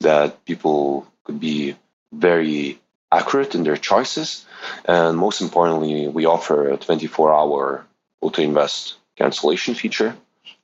[0.00, 1.76] that people could be
[2.12, 2.78] very
[3.10, 4.44] accurate in their choices
[4.84, 7.86] and most importantly we offer a 24 hour
[8.20, 10.14] auto invest cancellation feature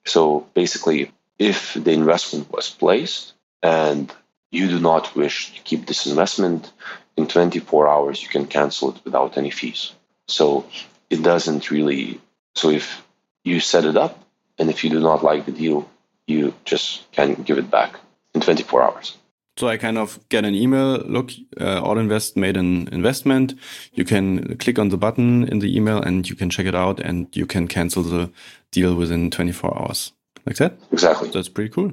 [0.04, 4.12] so basically, if the investment was placed and
[4.50, 6.70] you do not wish to keep this investment,
[7.16, 9.92] in 24 hours you can cancel it without any fees.
[10.28, 10.66] So
[11.10, 12.20] it doesn't really.
[12.54, 13.02] So if
[13.44, 14.24] you set it up
[14.58, 15.88] and if you do not like the deal,
[16.26, 17.98] you just can give it back
[18.34, 19.16] in 24 hours.
[19.56, 20.98] So I kind of get an email.
[20.98, 23.54] Look, uh, Auto-Invest made an investment.
[23.92, 26.98] You can click on the button in the email and you can check it out
[26.98, 28.30] and you can cancel the
[28.72, 30.12] deal within 24 hours.
[30.44, 30.76] Like that?
[30.92, 31.30] Exactly.
[31.30, 31.92] That's pretty cool.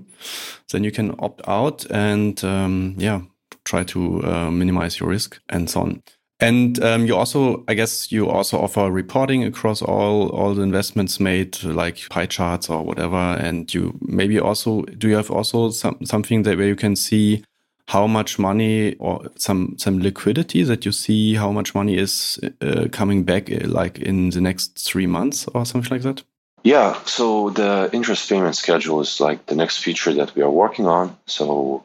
[0.71, 3.21] Then you can opt out and, um, yeah,
[3.63, 6.03] try to uh, minimize your risk and so on.
[6.41, 11.19] And um, you also, I guess, you also offer reporting across all all the investments
[11.19, 13.15] made, like pie charts or whatever.
[13.15, 17.43] And you maybe also do you have also some something that where you can see
[17.91, 22.87] how much money or some some liquidity that you see how much money is uh,
[22.91, 26.23] coming back uh, like in the next three months or something like that?
[26.63, 30.87] Yeah so the interest payment schedule is like the next feature that we are working
[30.87, 31.17] on.
[31.25, 31.83] So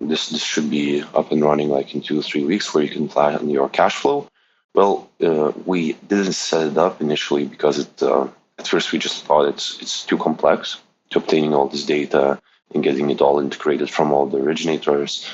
[0.00, 2.90] this this should be up and running like in two or three weeks where you
[2.96, 4.28] can plan your cash flow.
[4.74, 8.26] Well uh, we didn't set it up initially because it uh,
[8.58, 12.40] at first we just thought it's it's too complex to obtaining all this data
[12.74, 15.28] and getting it all integrated from all the originators.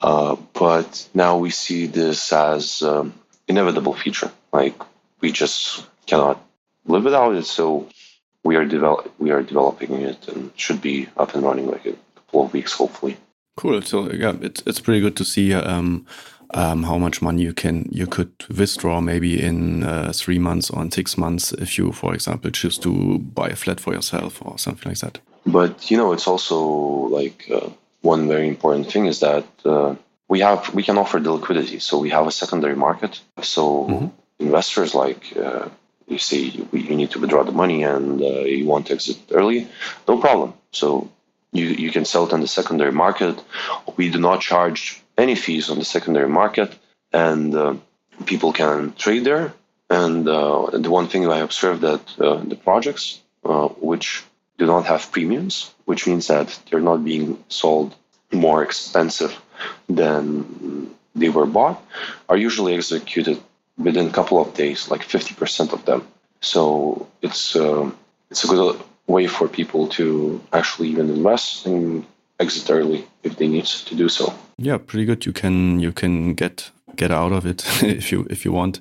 [0.00, 3.12] Uh, but now we see this as um,
[3.48, 4.30] inevitable feature.
[4.52, 4.80] Like
[5.20, 6.42] we just cannot
[6.86, 7.44] live without it.
[7.44, 7.88] So
[8.42, 11.94] we are develop we are developing it and should be up and running like a
[12.14, 13.16] couple of weeks, hopefully.
[13.56, 13.82] Cool.
[13.82, 16.06] So yeah, it's it's pretty good to see um,
[16.54, 20.82] um, how much money you can you could withdraw maybe in uh, three months or
[20.82, 24.58] in six months if you, for example, choose to buy a flat for yourself or
[24.58, 25.20] something like that.
[25.46, 27.70] But you know, it's also like uh,
[28.02, 29.94] one very important thing is that uh,
[30.28, 31.78] we have we can offer the liquidity.
[31.78, 33.20] So we have a secondary market.
[33.42, 34.06] So mm-hmm.
[34.38, 35.68] investors like uh,
[36.06, 39.68] you say you need to withdraw the money and uh, you want to exit early,
[40.06, 40.54] no problem.
[40.72, 41.10] So
[41.52, 43.42] you you can sell it on the secondary market.
[43.96, 46.76] We do not charge any fees on the secondary market,
[47.12, 47.74] and uh,
[48.26, 49.54] people can trade there.
[49.88, 53.20] And uh, the one thing I observed that the projects
[53.80, 54.22] which
[54.60, 57.96] do not have premiums, which means that they're not being sold
[58.30, 59.32] more expensive
[59.88, 60.14] than
[61.14, 61.82] they were bought,
[62.28, 63.38] are usually executed
[63.78, 66.06] within a couple of days, like 50% of them.
[66.42, 67.90] So it's uh,
[68.30, 72.04] it's a good way for people to actually even invest and
[72.38, 74.24] exit early if they need to do so.
[74.58, 75.24] Yeah, pretty good.
[75.26, 78.80] You can you can get get out of it if you if you want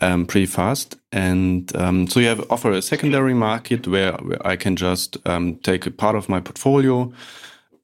[0.00, 0.96] um, pretty fast.
[1.12, 5.56] And um, so you have offer a secondary market where, where I can just um,
[5.56, 7.12] take a part of my portfolio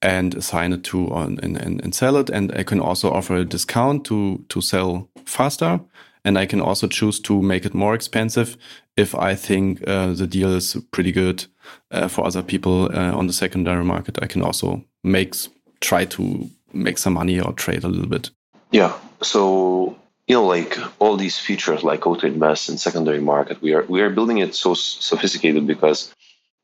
[0.03, 2.31] and assign it to on, and, and, and sell it.
[2.31, 5.81] And I can also offer a discount to to sell faster.
[6.25, 8.57] And I can also choose to make it more expensive
[8.97, 11.47] if I think uh, the deal is pretty good
[11.93, 14.19] uh, for other people uh, on the secondary market.
[14.23, 15.35] I can also make
[15.81, 18.31] try to make some money or trade a little bit.
[18.73, 18.93] Yeah.
[19.23, 23.85] So you know, like all these features like auto invest and secondary market, we are
[23.85, 26.13] we are building it so sophisticated because,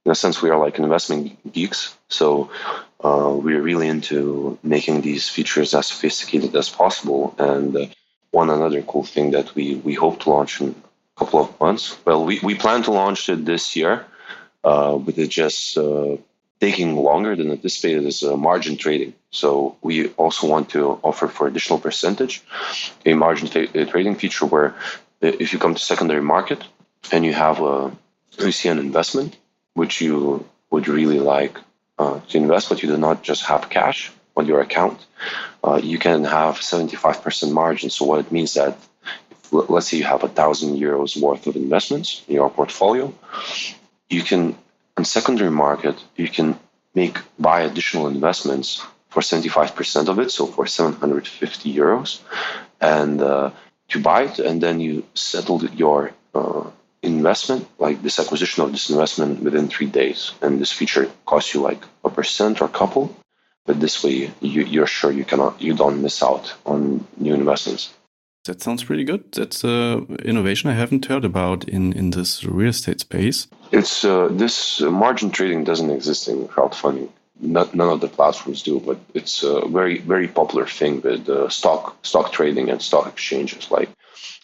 [0.05, 1.97] in a sense, we are like investment geeks.
[2.09, 2.51] So
[3.05, 7.35] uh, we're really into making these features as sophisticated as possible.
[7.39, 7.87] And uh,
[8.33, 10.75] one another cool thing that we we hope to launch in
[11.17, 11.97] a couple of months.
[12.05, 14.07] Well, we we plan to launch it this year,
[14.65, 16.17] uh, but it just uh,
[16.63, 19.13] taking longer than anticipated is uh, margin trading.
[19.31, 22.35] So we also want to offer for additional percentage
[23.05, 23.49] a margin
[23.93, 24.69] trading feature where
[25.25, 26.61] uh, if you come to secondary market
[27.11, 27.91] and you have a
[28.39, 29.37] you see an investment
[29.75, 31.59] which you would really like
[31.99, 34.99] uh, to invest, but you do not just have cash on your account,
[35.67, 37.91] uh, you can have 75% margin.
[37.91, 38.79] So what it means that
[39.51, 43.13] let's say you have a thousand euros worth of investments in your portfolio,
[44.09, 44.57] you can
[45.03, 46.49] on secondary market, you can
[46.95, 48.69] make buy additional investments
[49.09, 52.21] for 75% of it, so for 750 euros,
[52.81, 53.51] and uh,
[53.89, 56.65] to buy it, and then you settle your uh,
[57.03, 60.21] investment, like this acquisition of this investment within three days.
[60.41, 63.05] And this feature costs you like a percent or a couple,
[63.67, 67.93] but this way you, you're sure you cannot, you don't miss out on new investments.
[68.45, 69.31] That sounds pretty good.
[69.33, 73.47] That's a innovation I haven't heard about in, in this real estate space.
[73.71, 77.09] It's uh, this uh, margin trading doesn't exist in crowdfunding.
[77.41, 81.49] Not, none of the platforms do, but it's a very very popular thing with uh,
[81.49, 83.71] stock stock trading and stock exchanges.
[83.71, 83.91] Like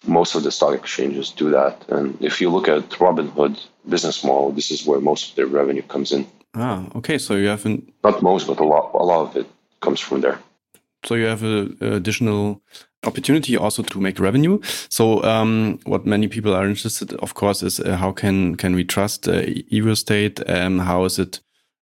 [0.06, 1.84] most of the stock exchanges do that.
[1.88, 5.82] And if you look at Robinhood business model, this is where most of their revenue
[5.82, 6.26] comes in.
[6.54, 7.18] Ah, okay.
[7.18, 9.46] So you haven't not most, but a lot a lot of it
[9.80, 10.38] comes from there.
[11.04, 12.62] So you have a, a additional
[13.06, 14.61] opportunity also to make revenue.
[14.88, 18.84] So um, what many people are interested, of course, is uh, how can can we
[18.84, 20.40] trust uh, Evo Estate?
[20.48, 21.40] Um, how is it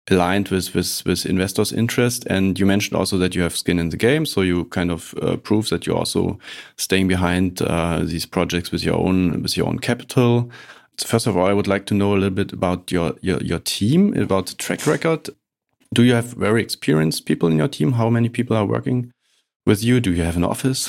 [0.10, 2.26] aligned with with with investors' interest?
[2.28, 5.14] And you mentioned also that you have skin in the game, so you kind of
[5.22, 6.38] uh, prove that you're also
[6.78, 10.50] staying behind uh, these projects with your own with your own capital.
[11.06, 13.60] First of all, I would like to know a little bit about your your, your
[13.60, 15.30] team, about the track record.
[15.94, 17.94] Do you have very experienced people in your team?
[17.94, 19.14] How many people are working
[19.66, 20.00] with you?
[20.00, 20.88] Do you have an office?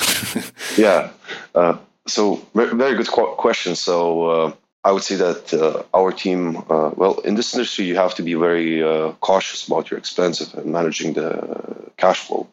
[0.77, 1.11] yeah.
[1.53, 3.75] Uh, so very good question.
[3.75, 7.95] So uh, I would say that uh, our team, uh, well, in this industry, you
[7.95, 12.47] have to be very uh, cautious about your expenses and managing the cash flow.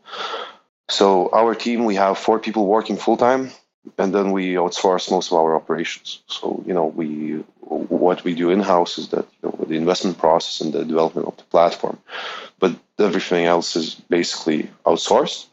[0.89, 3.51] So our team, we have four people working full time,
[3.99, 6.23] and then we outsource most of our operations.
[6.27, 10.19] So you know, we what we do in house is that you know the investment
[10.19, 11.99] process and the development of the platform,
[12.59, 15.47] but everything else is basically outsourced.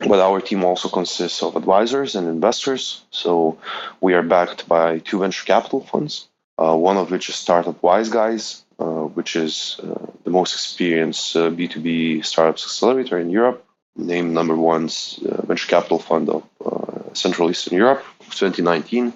[0.00, 3.02] But our team also consists of advisors and investors.
[3.10, 3.58] So
[4.00, 8.08] we are backed by two venture capital funds, uh, one of which is Startup Wise
[8.08, 13.62] Guys, uh, which is uh, the most experienced B2B uh, startups accelerator in Europe,
[13.94, 19.12] named number one uh, venture capital fund of uh, Central Eastern Europe 2019.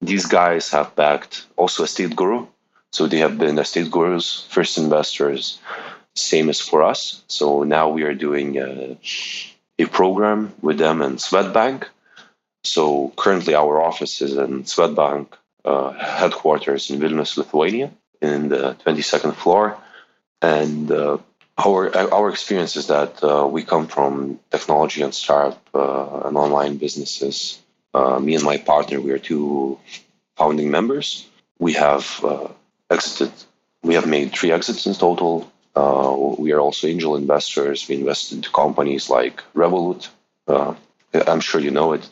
[0.00, 2.46] These guys have backed also Estate Guru.
[2.92, 5.58] So they have been Estate Guru's first investors,
[6.14, 7.24] same as for us.
[7.26, 8.56] So now we are doing
[9.78, 11.84] a program with them in Swedbank.
[12.62, 15.28] So currently, our office is in Swedbank
[15.64, 19.76] uh, headquarters in Vilnius, Lithuania, in the 22nd floor.
[20.40, 21.18] And uh,
[21.56, 26.76] our our experience is that uh, we come from technology and startup uh, and online
[26.76, 27.60] businesses.
[27.92, 29.78] Uh, me and my partner, we are two
[30.36, 31.26] founding members.
[31.58, 32.48] We have uh,
[32.90, 33.32] exited.
[33.82, 37.88] We have made three exits in total uh, we are also angel investors.
[37.88, 40.08] We invest into companies like Revolut.
[40.46, 40.74] Uh,
[41.26, 42.08] I'm sure you know it.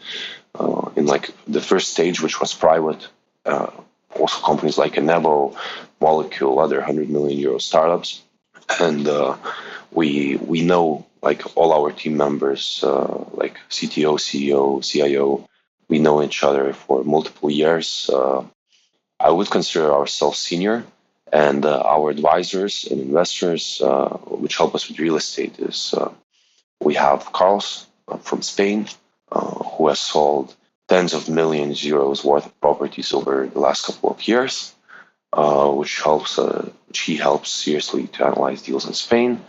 [0.59, 3.09] Uh, in like the first stage, which was private,
[3.46, 3.70] uh,
[4.18, 5.57] also companies like Enevo,
[6.01, 8.22] Molecule, other 100 million euro startups,
[8.81, 9.37] and uh,
[9.90, 15.48] we we know like all our team members, uh, like CTO, CEO, CIO.
[15.88, 18.11] We know each other for multiple years.
[19.20, 20.85] I would consider ourselves senior
[21.32, 26.12] and uh, our advisors and investors, uh, which help us with real estate, is uh,
[26.80, 28.86] we have Carlos uh, from Spain,
[29.32, 30.54] uh, who has sold
[30.88, 34.74] tens of millions euros worth of properties over the last couple of years,
[35.32, 39.40] uh, which helps which he helps seriously to analyze deals in Spain.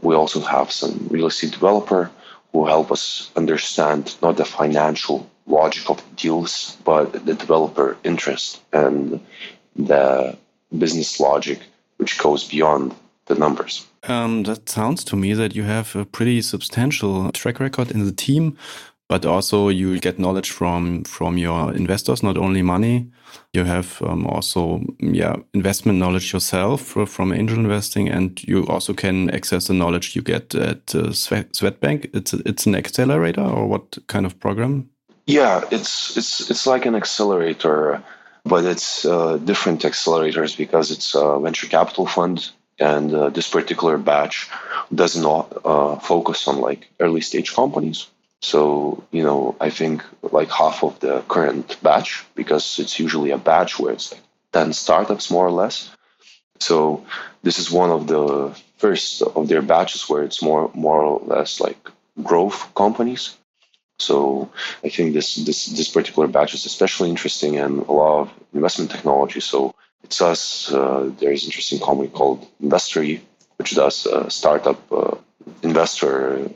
[0.00, 2.10] We also have some real estate developer
[2.52, 9.20] who help us understand not the financial logic of deals, but the developer interest and
[9.76, 10.36] the
[10.76, 11.60] business logic
[11.98, 12.94] which goes beyond
[13.26, 13.86] the numbers.
[14.04, 18.12] Um, that sounds to me that you have a pretty substantial track record in the
[18.12, 18.56] team,
[19.08, 23.10] but also you get knowledge from from your investors, not only money.
[23.52, 29.30] You have um, also yeah investment knowledge yourself from angel investing, and you also can
[29.30, 32.10] access the knowledge you get at uh, Swedbank.
[32.14, 34.88] It's it's an accelerator or what kind of program?
[35.26, 38.02] Yeah, it's it's it's like an accelerator
[38.48, 43.98] but it's uh, different accelerators because it's a venture capital fund and uh, this particular
[43.98, 44.48] batch
[44.94, 48.06] does not uh, focus on like early stage companies.
[48.40, 53.38] So you know i think like half of the current batch because it's usually a
[53.50, 54.22] batch where it's like
[54.52, 55.90] 10 startups more or less.
[56.60, 57.04] So
[57.42, 61.60] this is one of the first of their batches where it's more more or less
[61.60, 61.80] like
[62.22, 63.37] growth companies
[63.98, 64.50] so
[64.84, 68.90] I think this this this particular batch is especially interesting and a lot of investment
[68.90, 69.40] technology.
[69.40, 69.74] So
[70.04, 70.72] it's us.
[70.72, 73.20] Uh, there is interesting company called Investory,
[73.56, 75.16] which does uh, startup uh,
[75.62, 76.48] investor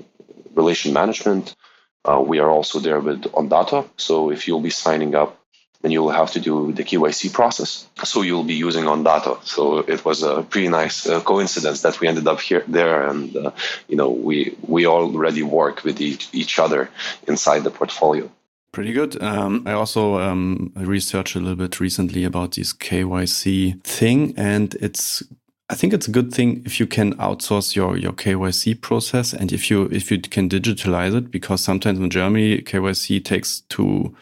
[0.54, 1.56] relation management.
[2.04, 3.88] Uh, we are also there with Ondato.
[3.96, 5.41] So if you'll be signing up
[5.82, 7.86] then you'll have to do the KYC process.
[8.04, 9.40] So you'll be using Ondato.
[9.44, 13.36] So it was a pretty nice uh, coincidence that we ended up here there, and
[13.36, 13.50] uh,
[13.88, 16.88] you know we we already work with each, each other
[17.26, 18.30] inside the portfolio.
[18.72, 19.22] Pretty good.
[19.22, 25.22] Um, I also um, researched a little bit recently about this KYC thing, and it's
[25.68, 29.52] I think it's a good thing if you can outsource your your KYC process and
[29.52, 34.14] if you if you can digitalize it because sometimes in Germany KYC takes two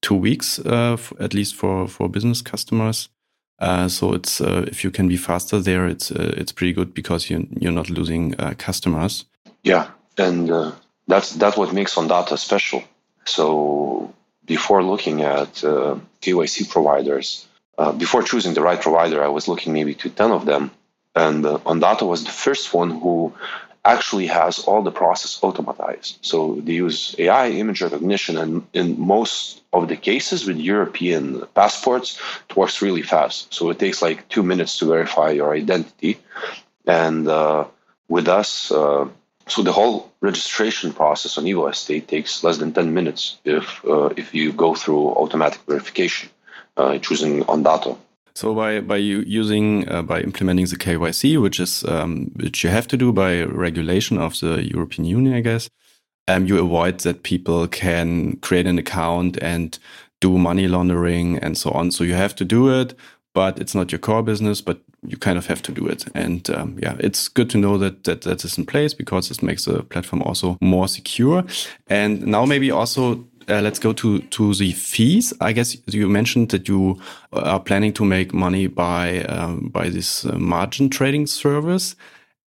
[0.00, 3.08] two weeks uh, at least for for business customers.
[3.58, 7.30] Uh, so it's uh, if you can be faster there, it's it's pretty good because
[7.30, 9.24] you you're not losing customers.
[9.64, 10.72] Yeah, and
[11.06, 12.82] that's that's what makes Ondato special
[13.28, 17.46] so before looking at uh, KYC providers,
[17.76, 20.70] uh, before choosing the right provider, I was looking maybe to 10 of them.
[21.14, 23.34] And uh, Ondato was the first one who
[23.84, 26.18] actually has all the process automatized.
[26.22, 32.18] So they use AI, image recognition, and in most of the cases with European passports,
[32.48, 33.52] it works really fast.
[33.52, 36.18] So it takes like two minutes to verify your identity.
[36.86, 37.66] And uh,
[38.08, 39.08] with us, uh,
[39.46, 44.10] so the whole registration process on Evo Estate takes less than 10 minutes if uh,
[44.16, 46.30] if you go through automatic verification
[46.76, 47.98] uh, choosing Ondato.
[48.34, 52.86] So by by using uh, by implementing the KYC, which is um, which you have
[52.88, 55.68] to do by regulation of the European Union, I guess,
[56.28, 59.78] um, you avoid that people can create an account and
[60.20, 61.90] do money laundering and so on.
[61.90, 62.94] So you have to do it,
[63.34, 64.60] but it's not your core business.
[64.60, 66.06] But you kind of have to do it.
[66.14, 69.42] And um, yeah, it's good to know that, that that is in place because this
[69.42, 71.44] makes the platform also more secure.
[71.86, 75.32] And now maybe also uh, let's go to to the fees.
[75.40, 77.00] I guess you mentioned that you
[77.32, 81.96] are planning to make money by um, by this uh, margin trading service,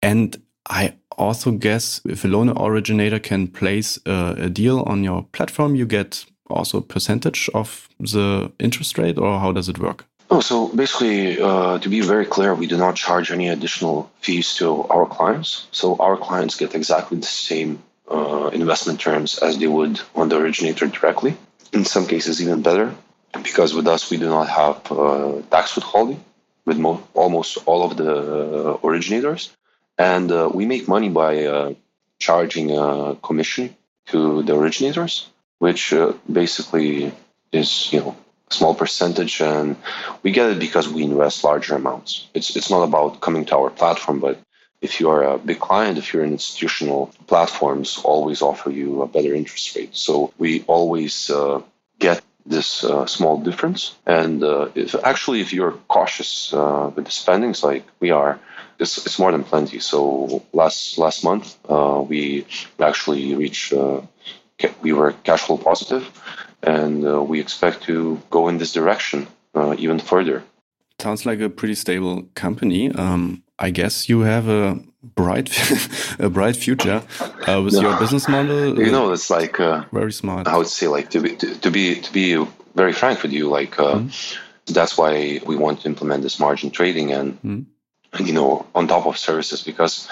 [0.02, 0.36] and
[0.70, 5.74] I also guess if a loan originator can place a, a deal on your platform,
[5.74, 10.06] you get also a percentage of the interest rate, or how does it work?
[10.30, 14.54] Oh, so basically, uh, to be very clear, we do not charge any additional fees
[14.56, 15.66] to our clients.
[15.72, 20.36] So our clients get exactly the same uh, investment terms as they would on the
[20.36, 21.36] originator directly.
[21.72, 22.94] In some cases, even better,
[23.42, 26.22] because with us we do not have uh, tax withholding
[26.64, 29.50] with mo- almost all of the uh, originators,
[30.00, 31.74] and uh, we make money by uh,
[32.18, 33.76] charging a commission
[34.06, 35.28] to the originators,
[35.58, 35.92] which
[36.40, 37.12] basically
[37.52, 38.16] is you know
[38.50, 39.40] a small percentage.
[39.42, 39.76] And
[40.22, 42.28] we get it because we invest larger amounts.
[42.32, 44.38] It's it's not about coming to our platform but
[44.80, 49.06] if you are a big client if you're an institutional platforms always offer you a
[49.06, 49.94] better interest rate.
[49.94, 51.60] So we always uh,
[51.98, 53.94] get this uh, small difference.
[54.06, 58.40] And uh, if actually if you're cautious uh, with the spendings like we are
[58.80, 62.44] it's, it's more than plenty so last last month uh, we
[62.78, 64.00] actually reached uh,
[64.82, 66.04] we were cash flow positive
[66.62, 70.42] and uh, we expect to go in this direction uh, even further.
[70.98, 72.90] Sounds like a pretty stable company.
[72.92, 75.50] Um, I guess you have a bright,
[76.18, 77.02] a bright future
[77.48, 77.80] uh, with no.
[77.80, 78.78] your business model.
[78.78, 80.46] You know, it's like uh, very smart.
[80.46, 83.48] I would say, like to be to, to be to be very frank with you,
[83.48, 84.74] like mm -hmm.
[84.74, 87.66] that's why we want to implement this margin trading and, mm and
[88.18, 90.08] you know on top of services because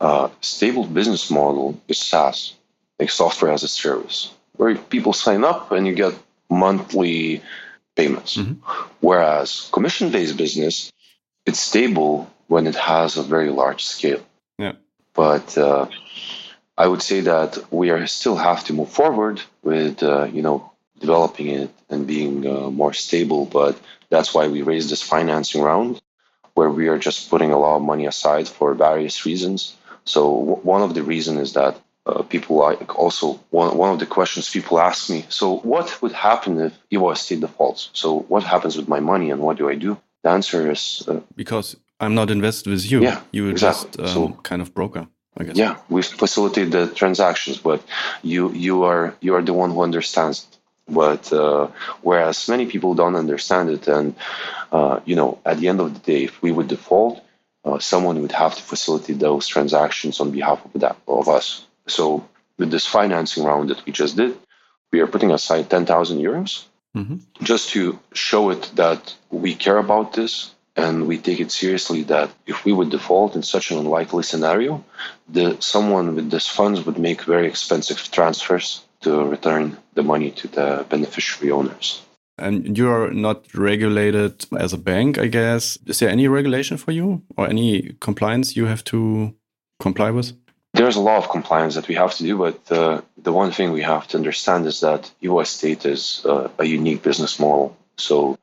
[0.00, 2.54] uh, stable business model is SaaS,
[2.98, 6.14] like software as a service where people sign up and you get
[6.50, 7.42] monthly
[7.96, 8.36] payments.
[8.36, 8.60] Mm-hmm.
[9.00, 10.92] Whereas commission based business,
[11.46, 14.24] it's stable when it has a very large scale.
[14.58, 14.72] Yeah.
[15.14, 15.86] But uh,
[16.76, 20.72] I would say that we are still have to move forward with uh, you know
[20.98, 23.46] developing it and being uh, more stable.
[23.46, 23.78] But
[24.10, 26.00] that's why we raised this financing round,
[26.54, 29.76] where we are just putting a lot of money aside for various reasons.
[30.04, 33.98] So w- one of the reasons is that uh, people like also one, one of
[33.98, 38.42] the questions people ask me so what would happen if evo estate defaults so what
[38.42, 42.14] happens with my money and what do i do the answer is uh, because i'm
[42.14, 44.04] not invested with you yeah you were exactly.
[44.04, 47.82] just um, so, kind of broker i guess yeah we facilitate the transactions but
[48.22, 50.46] you you are you are the one who understands
[50.88, 51.68] but uh,
[52.02, 54.14] whereas many people don't understand it and
[54.72, 57.22] uh, you know at the end of the day if we would default
[57.64, 62.26] uh, someone would have to facilitate those transactions on behalf of that of us so
[62.58, 64.36] with this financing round that we just did,
[64.92, 66.64] we are putting aside 10,000 euros
[66.96, 67.16] mm-hmm.
[67.42, 72.30] just to show it that we care about this and we take it seriously that
[72.46, 74.84] if we would default in such an unlikely scenario,
[75.28, 80.48] the someone with these funds would make very expensive transfers to return the money to
[80.48, 82.02] the beneficiary owners.
[82.36, 85.78] And you are not regulated as a bank, I guess.
[85.86, 89.34] Is there any regulation for you or any compliance you have to
[89.78, 90.32] comply with?
[90.72, 93.70] There's a lot of compliance that we have to do, but uh, the one thing
[93.70, 97.76] we have to understand is that Evo Estate is uh, a unique business model.
[97.96, 98.36] So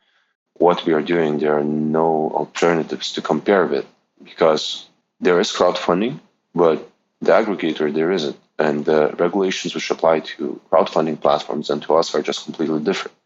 [0.54, 3.86] what we are doing, there are no alternatives to compare with
[4.24, 4.88] because
[5.20, 6.22] there is crowdfunding,
[6.56, 6.90] but
[7.20, 8.38] the aggregator there isn't.
[8.68, 13.18] And the regulations which apply to crowdfunding platforms and to us are just completely different.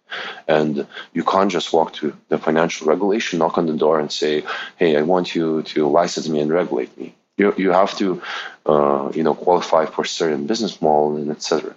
[0.48, 4.34] And you can't just walk to the financial regulation, knock on the door, and say,
[4.82, 7.08] "Hey, I want you to license me and regulate me."
[7.40, 8.08] You you have to,
[8.72, 11.76] uh, you know, qualify for certain business model and etc.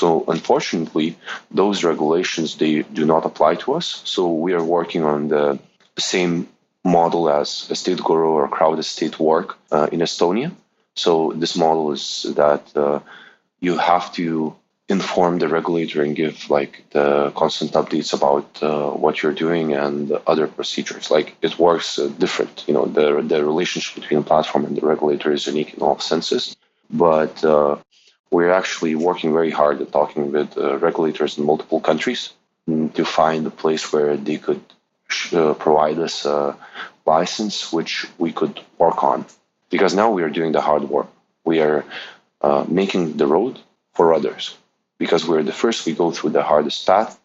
[0.00, 1.08] So unfortunately,
[1.60, 4.02] those regulations they do not apply to us.
[4.04, 5.58] So we are working on the
[5.98, 6.34] same
[6.84, 10.50] model as Estate Guru or Crowd Estate work uh, in Estonia.
[10.98, 13.00] So this model is that uh,
[13.60, 14.56] you have to
[14.88, 20.12] inform the regulator and give like the constant updates about uh, what you're doing and
[20.26, 21.10] other procedures.
[21.10, 22.64] Like it works uh, different.
[22.66, 25.98] You know, the the relationship between the platform and the regulator is unique in all
[26.00, 26.56] senses,
[26.90, 27.76] but uh,
[28.30, 32.32] we're actually working very hard at talking with uh, regulators in multiple countries
[32.66, 34.60] to find a place where they could
[35.32, 36.56] uh, provide us a
[37.06, 39.24] license which we could work on.
[39.70, 41.08] Because now we are doing the hard work.
[41.44, 41.84] We are
[42.40, 43.58] uh, making the road
[43.94, 44.56] for others.
[44.98, 47.18] Because we're the first, we go through the hardest path.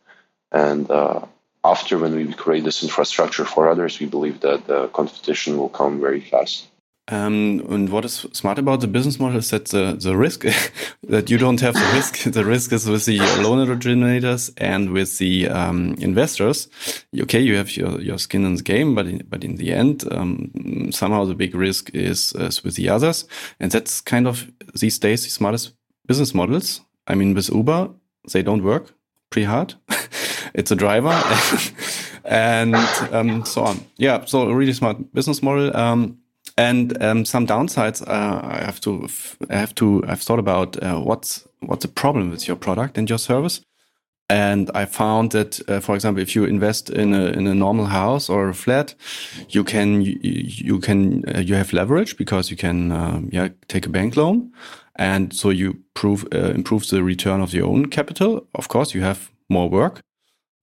[0.52, 1.22] And uh,
[1.64, 6.00] after, when we create this infrastructure for others, we believe that the competition will come
[6.00, 6.68] very fast.
[7.10, 10.46] Um, and what is smart about the business model is that the, the risk
[11.04, 12.24] that you don't have the risk.
[12.24, 16.70] The risk is with the loan originators and with the um, investors.
[17.18, 20.06] Okay, you have your, your skin in the game, but in, but in the end,
[20.12, 23.26] um, somehow the big risk is, is with the others,
[23.60, 24.50] and that's kind of
[24.80, 25.74] these days the smartest
[26.08, 26.82] business models.
[27.08, 27.90] I mean, with Uber,
[28.32, 28.94] they don't work
[29.30, 29.74] pretty hard.
[30.54, 31.10] it's a driver
[32.24, 32.76] and
[33.12, 33.86] um, so on.
[33.98, 35.76] Yeah, so really smart business model.
[36.58, 39.08] And um, some downsides uh, I have to
[39.50, 43.10] I have to I've thought about uh, what's what's the problem with your product and
[43.10, 43.62] your service.
[44.30, 47.86] And I found that, uh, for example, if you invest in a in a normal
[47.86, 48.96] house or a flat,
[49.50, 53.86] you can you, you can uh, you have leverage because you can um, yeah take
[53.86, 54.52] a bank loan,
[54.96, 58.48] and so you prove uh, improve the return of your own capital.
[58.56, 60.02] Of course, you have more work,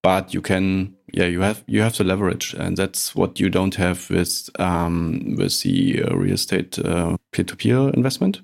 [0.02, 3.74] but you can yeah you have you have the leverage and that's what you don't
[3.74, 8.40] have with um, with the uh, real estate uh, peer-to-peer investment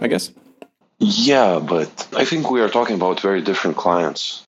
[0.00, 0.32] i guess.
[0.98, 4.44] Yeah but i think we are talking about very different clients.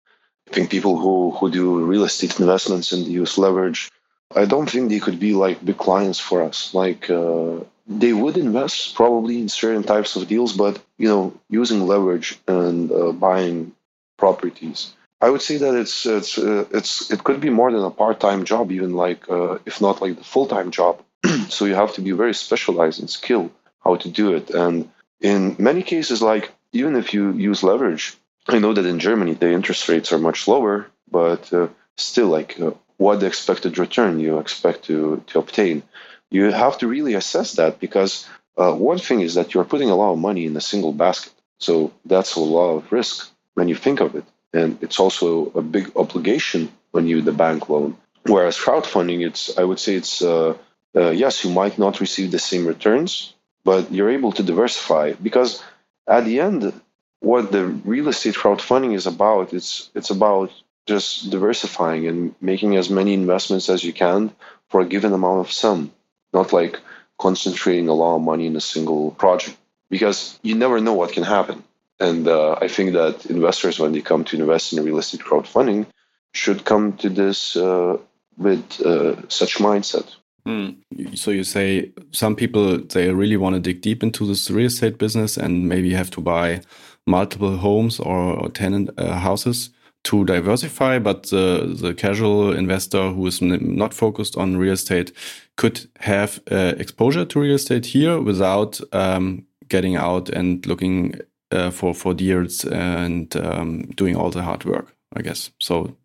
[0.51, 3.91] I think people who who do real estate investments and use leverage
[4.35, 6.75] i don't think they could be like big clients for us.
[6.75, 11.87] Like uh, they would invest probably in certain types of deals but you know using
[11.87, 13.73] leverage and uh, buying
[14.17, 14.93] properties
[15.23, 18.45] I would say that it's it's uh, it's it could be more than a part-time
[18.45, 21.01] job, even like uh, if not like the full-time job.
[21.49, 23.53] so you have to be very specialized in skill
[23.85, 24.51] how to do it.
[24.51, 28.17] And in many cases, like even if you use leverage,
[28.49, 32.61] I know that in Germany the interest rates are much lower, but uh, still, like
[32.61, 35.85] uh, what the expected return you expect to to obtain,
[36.31, 38.27] you have to really assess that because
[38.59, 41.33] uh, one thing is that you're putting a lot of money in a single basket,
[41.59, 45.63] so that's a lot of risk when you think of it and it's also a
[45.63, 47.97] big obligation when you the bank loan.
[48.25, 50.57] Whereas crowdfunding, it's I would say it's uh,
[50.95, 53.35] uh, yes, you might not receive the same returns,
[53.65, 55.63] but you're able to diversify because
[56.07, 56.73] at the end,
[57.21, 60.51] what the real estate crowdfunding is about, it's it's about
[60.87, 64.33] just diversifying and making as many investments as you can
[64.69, 65.93] for a given amount of sum,
[66.33, 66.81] not like
[67.19, 69.57] concentrating a lot of money in a single project
[69.89, 71.63] because you never know what can happen.
[72.01, 75.87] And uh, I think that investors, when they come to invest in real estate crowdfunding,
[76.35, 77.97] should come to this uh,
[78.37, 80.15] with uh, such mindset.
[80.47, 80.77] Mm.
[81.17, 84.99] So you say some people they really want to dig deep into this real estate
[84.99, 86.63] business and maybe have to buy
[87.07, 89.71] multiple homes or, tenant uh, houses
[90.05, 95.13] to diversify, but the the casual investor who is not focused on real estate
[95.57, 101.21] could have uh, exposure to real estate here without um, getting out and looking
[101.53, 104.95] uh, for for years and um, doing all the hard work.
[105.15, 105.97] I guess so.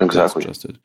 [0.00, 0.44] Exactly.
[0.44, 0.76] just it.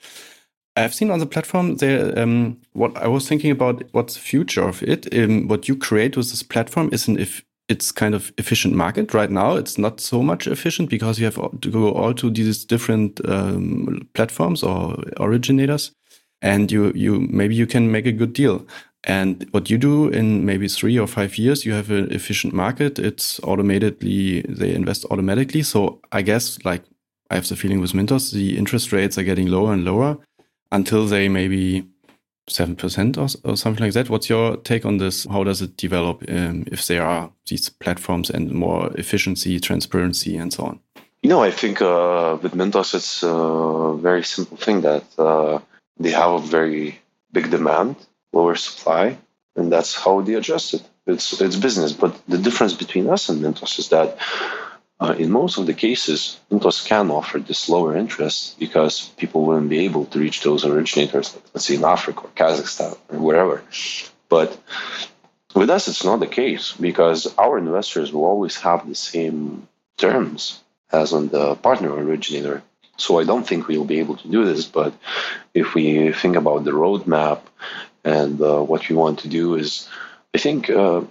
[0.76, 2.18] I've seen on the platform there.
[2.18, 5.14] Um, what I was thinking about, what's the future of it?
[5.14, 9.14] Um, what you create with this platform is an if it's kind of efficient market
[9.14, 9.56] right now.
[9.56, 14.08] It's not so much efficient because you have to go all to these different um,
[14.14, 15.92] platforms or originators,
[16.42, 18.66] and you you maybe you can make a good deal.
[19.04, 23.00] And what you do in maybe three or five years, you have an efficient market.
[23.00, 25.64] It's automatically, they invest automatically.
[25.64, 26.84] So I guess, like,
[27.32, 30.18] I have the feeling with Mintos, the interest rates are getting lower and lower
[30.72, 31.88] until they maybe
[32.50, 34.10] 7% or, or something like that.
[34.10, 35.26] What's your take on this?
[35.26, 40.52] How does it develop um, if there are these platforms and more efficiency, transparency, and
[40.52, 40.80] so on?
[41.24, 45.60] You know, I think uh, with Mintos, it's a very simple thing that uh,
[46.00, 47.00] they have a very
[47.32, 47.96] big demand,
[48.34, 49.18] lower supply,
[49.56, 50.84] and that's how they adjust it.
[51.08, 54.18] It's it's business, but the difference between us and Mintos is that
[55.00, 59.70] uh, in most of the cases, Mintos can offer this lower interest because people wouldn't
[59.70, 63.64] be able to reach those originators, let's say in Africa or Kazakhstan or wherever.
[64.30, 64.56] But
[65.56, 69.68] with us, it's not the case because our investors will always have the same
[69.98, 70.62] terms
[70.92, 72.62] as on the partner originator.
[72.98, 74.66] So I don't think we'll be able to do this.
[74.66, 74.94] But
[75.54, 77.42] if we think about the roadmap
[78.04, 79.88] and uh, what we want to do is,
[80.34, 81.02] I think uh,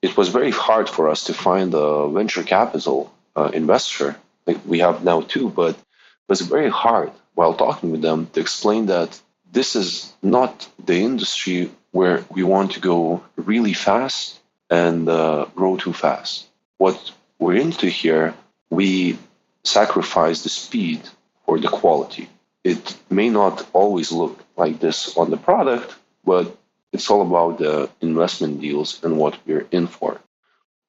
[0.00, 4.16] it was very hard for us to find a venture capital uh, investor.
[4.46, 8.40] Like we have now two, but it was very hard while talking with them to
[8.40, 9.20] explain that
[9.50, 15.76] this is not the industry where we want to go really fast and uh, grow
[15.76, 16.46] too fast.
[16.78, 18.34] What we're into here,
[18.70, 19.18] we
[19.64, 21.02] sacrifice the speed
[21.44, 22.28] for the quality.
[22.64, 25.94] It may not always look like this on the product,
[26.24, 26.56] but
[26.92, 30.20] it's all about the investment deals and what we're in for.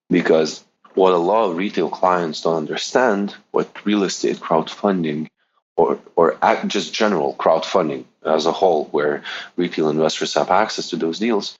[0.09, 0.63] Because
[0.95, 5.27] what a lot of retail clients don't understand, what real estate crowdfunding
[5.75, 9.23] or, or just general crowdfunding as a whole, where
[9.55, 11.57] retail investors have access to those deals,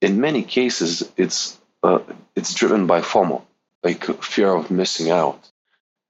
[0.00, 2.00] in many cases, it's, uh,
[2.36, 3.42] it's driven by FOMO,
[3.82, 5.50] like fear of missing out.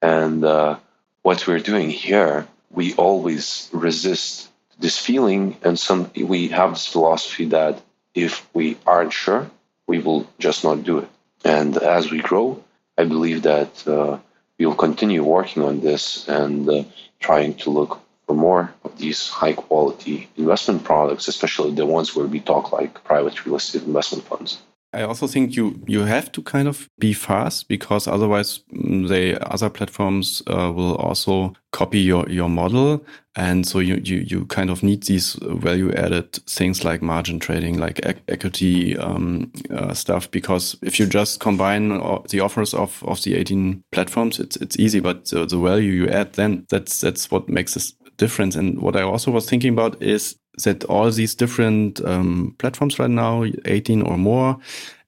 [0.02, 0.78] And uh,
[1.22, 7.46] what we're doing here, we always resist this feeling, and some we have this philosophy
[7.46, 7.80] that
[8.14, 9.50] if we aren't sure,
[9.86, 11.08] we will just not do it.
[11.44, 12.62] And as we grow,
[12.96, 14.18] I believe that uh,
[14.58, 16.84] we will continue working on this and uh,
[17.20, 22.26] trying to look for more of these high quality investment products, especially the ones where
[22.26, 24.58] we talk like private real estate investment funds.
[24.94, 29.38] I also think you you have to kind of be fast because otherwise mm, the
[29.52, 34.70] other platforms uh, will also copy your your model, and so you you you kind
[34.70, 40.30] of need these value added things like margin trading, like e equity um, uh, stuff.
[40.30, 41.88] Because if you just combine
[42.28, 46.08] the offers of of the 18 platforms, it's it's easy, but the, the value you
[46.08, 48.54] add then that's that's what makes this difference.
[48.58, 53.10] And what I also was thinking about is that all these different um, platforms right
[53.10, 54.58] now, 18 or more,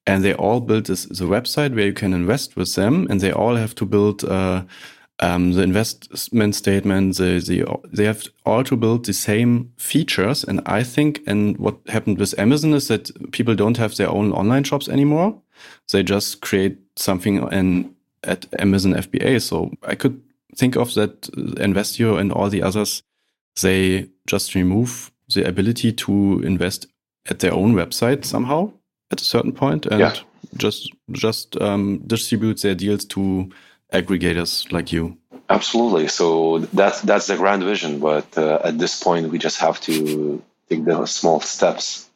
[0.07, 3.33] and they all build this the website where you can invest with them, and they
[3.33, 4.63] all have to build uh,
[5.21, 7.17] um, the investment statement.
[7.17, 10.45] They, they they have all to build the same features.
[10.45, 14.33] And I think, and what happened with Amazon is that people don't have their own
[14.33, 15.41] online shops anymore.
[15.91, 19.41] They just create something in at Amazon FBA.
[19.43, 20.21] So I could
[20.57, 23.03] think of that Investio and all the others.
[23.63, 26.87] They just remove the ability to invest
[27.29, 28.73] at their own website somehow
[29.11, 30.15] at a certain point and yeah.
[30.57, 33.51] just just um, distribute their deals to
[33.93, 35.17] aggregators like you.
[35.49, 36.09] Absolutely.
[36.09, 40.43] So that's that's the grand vision, but uh, at this point, we just have to
[40.69, 42.11] take the small steps,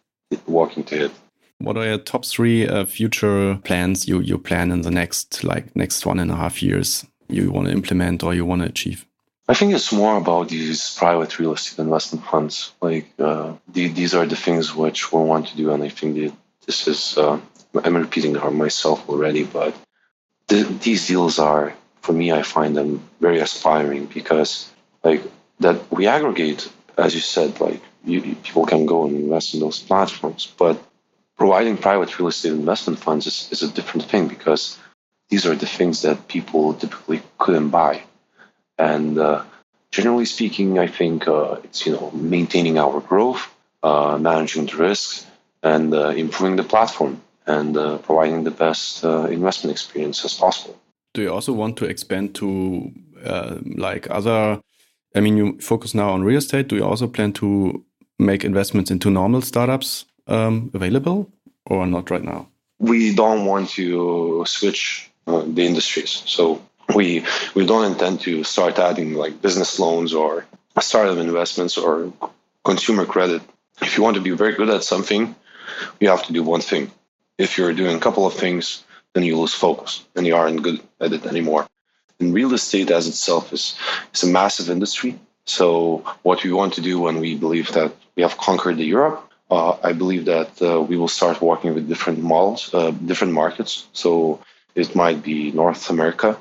[0.46, 1.12] walking to it.
[1.58, 5.74] What are your top three uh, future plans you you plan in the next like
[5.76, 9.06] next one and a half years you want to implement or you want to achieve?
[9.51, 12.72] I think it's more about these private real estate investment funds.
[12.80, 16.32] Like uh, the, these are the things which we want to do, and I think
[16.66, 17.40] this is uh,
[17.74, 19.74] I'm repeating myself already, but
[20.46, 22.30] the, these deals are for me.
[22.30, 24.70] I find them very aspiring because
[25.03, 25.24] like
[25.59, 29.80] that we aggregate, as you said, like you, people can go and invest in those
[29.80, 30.80] platforms, but
[31.36, 34.78] providing private real estate investment funds is, is a different thing because
[35.28, 38.05] these are the things that people typically couldn't buy
[38.81, 39.45] and uh,
[39.91, 43.47] generally speaking, I think uh, it's you know maintaining our growth,
[43.83, 45.26] uh, managing the risks,
[45.62, 50.76] and uh, improving the platform and uh, providing the best uh, investment experience as possible.
[51.12, 52.93] Do you also want to expand to
[53.76, 54.61] like other?
[55.14, 56.68] I mean, you focus now on real estate.
[56.68, 57.85] Do you also plan to
[58.18, 61.28] make investments into normal startups um, available,
[61.66, 62.49] or not right now?
[62.78, 66.22] We don't want to switch the industries.
[66.26, 66.62] So
[66.95, 67.24] we
[67.55, 70.47] we don't intend to start adding like business loans or
[70.80, 72.12] startup investments or
[72.64, 73.43] consumer credit.
[73.82, 75.34] If you want to be very good at something,
[76.01, 76.91] you have to do one thing.
[77.38, 80.80] If you're doing a couple of things, then you lose focus and you aren't good
[81.01, 81.66] at it anymore.
[82.18, 83.76] And real estate as itself is,
[84.12, 85.18] is a massive industry.
[85.47, 89.26] So what we want to do when we believe that we have conquered the Europe,
[89.51, 93.86] uh, I believe that uh, we will start working with different models, uh, different markets.
[93.93, 94.41] So
[94.74, 96.38] it might be North America,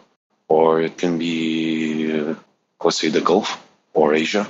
[0.50, 2.36] or it can be, uh,
[2.84, 4.48] let's say, the Gulf or Asia.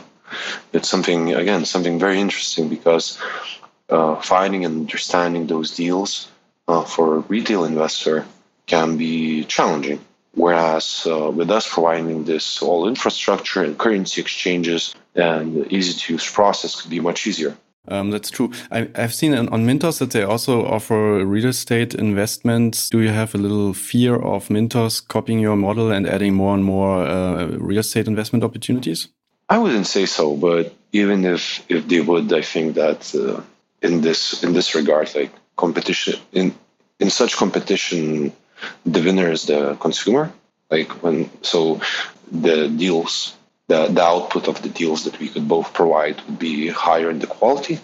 [0.73, 3.19] It's something, again, something very interesting because
[3.89, 6.31] uh, finding and understanding those deals
[6.67, 8.25] uh, for a retail investor
[8.65, 9.99] can be challenging
[10.33, 16.31] Whereas uh, with us providing this all infrastructure and currency exchanges and easy to use
[16.31, 17.57] process could be much easier.
[17.87, 18.51] Um, that's true.
[18.71, 22.89] I, have seen on, Mintos that they also offer real estate investments.
[22.89, 26.63] Do you have a little fear of Mintos copying your model and adding more and
[26.63, 29.07] more uh, real estate investment opportunities?
[29.49, 33.41] I wouldn't say so, but even if if they would, I think that uh,
[33.81, 36.53] in this in this regard, like competition in
[36.99, 38.31] in such competition,
[38.85, 40.31] the winner is the consumer.
[40.69, 41.81] Like when so
[42.31, 43.33] the deals
[43.69, 47.19] the, the output of the deals that we could both provide would be higher in
[47.19, 47.79] the quality.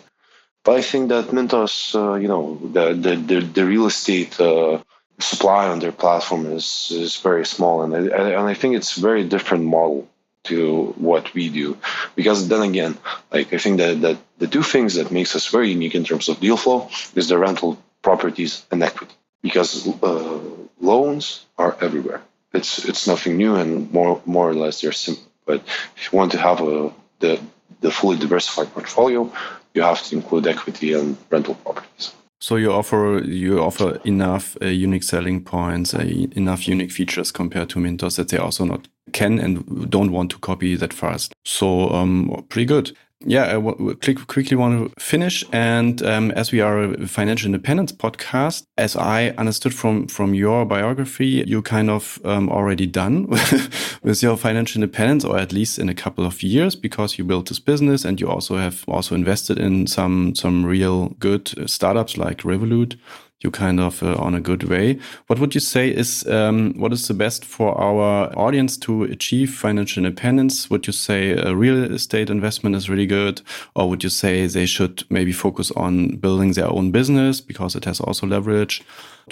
[0.64, 4.80] But I think that Mintos, uh, you know, the, the, the, the real estate uh,
[5.20, 7.84] supply on their platform is, is very small.
[7.84, 10.10] And I, and I think it's a very different model
[10.46, 11.78] to what we do.
[12.16, 12.98] Because then again,
[13.32, 16.30] like I think that, that the two things that makes us very unique in terms
[16.30, 19.14] of deal flow is the rental properties and equity.
[19.44, 20.40] Because uh,
[20.82, 22.22] loans are everywhere.
[22.54, 25.62] It's it's nothing new and more more or less they're simple but
[25.96, 27.40] if you want to have a the
[27.82, 29.32] the fully diversified portfolio,
[29.74, 32.14] you have to include equity and rental properties.
[32.42, 37.70] So you offer you offer enough uh, unique selling points, uh, enough unique features compared
[37.70, 41.34] to Mintos that they also not can and don't want to copy that fast.
[41.46, 45.44] So um, pretty good yeah, I w- quickly want to finish.
[45.52, 50.66] And um, as we are a financial independence podcast, as I understood from from your
[50.66, 53.28] biography, you kind of um, already done
[54.04, 57.48] with your financial independence, or at least in a couple of years, because you built
[57.48, 62.44] this business and you also have also invested in some some real good startups like
[62.44, 62.98] Revolut
[63.46, 65.00] you kind of uh, on a good way.
[65.28, 69.50] What would you say is um, what is the best for our audience to achieve
[69.54, 70.70] financial independence?
[70.70, 73.42] Would you say a real estate investment is really good,
[73.76, 77.86] or would you say they should maybe focus on building their own business because it
[77.86, 78.84] has also leverage?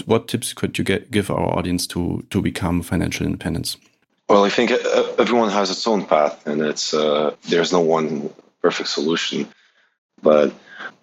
[0.05, 3.77] What tips could you get, give our audience to to become financial independence?
[4.29, 4.77] Well, I think uh,
[5.19, 8.29] everyone has its own path, and it's uh, there's no one
[8.61, 9.47] perfect solution.
[10.21, 10.53] But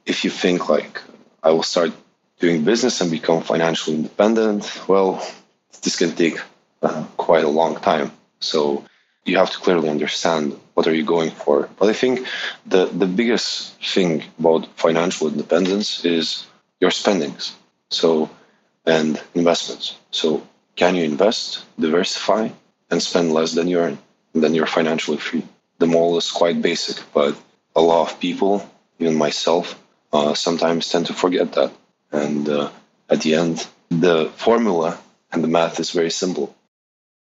[0.06, 1.02] if you think like
[1.42, 1.92] I will start
[2.40, 5.24] doing business and become financially independent, well,
[5.82, 6.38] this can take
[6.82, 8.10] uh, quite a long time.
[8.40, 8.84] So
[9.24, 11.68] you have to clearly understand what are you going for.
[11.78, 12.26] But I think
[12.66, 16.46] the, the biggest thing about financial independence is
[16.80, 17.54] your spendings.
[17.90, 18.30] So
[18.86, 19.96] and investments.
[20.10, 22.48] So can you invest, diversify,
[22.90, 23.98] and spend less than you earn?
[24.34, 25.44] Then you're financially free.
[25.78, 27.36] The model is quite basic, but
[27.76, 28.68] a lot of people,
[28.98, 29.78] even myself,
[30.12, 31.72] uh, sometimes tend to forget that.
[32.12, 32.70] And uh,
[33.08, 34.98] at the end, the formula
[35.32, 36.54] and the math is very simple.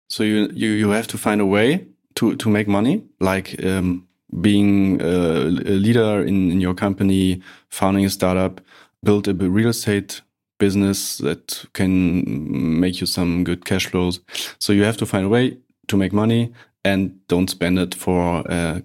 [0.09, 1.85] So you you you have to find a way
[2.15, 4.07] to to make money, like um,
[4.41, 8.61] being a, a leader in, in your company, founding a startup,
[9.03, 10.21] build a real estate
[10.59, 14.19] business that can make you some good cash flows.
[14.59, 15.57] So you have to find a way
[15.87, 18.81] to make money and don't spend it for uh,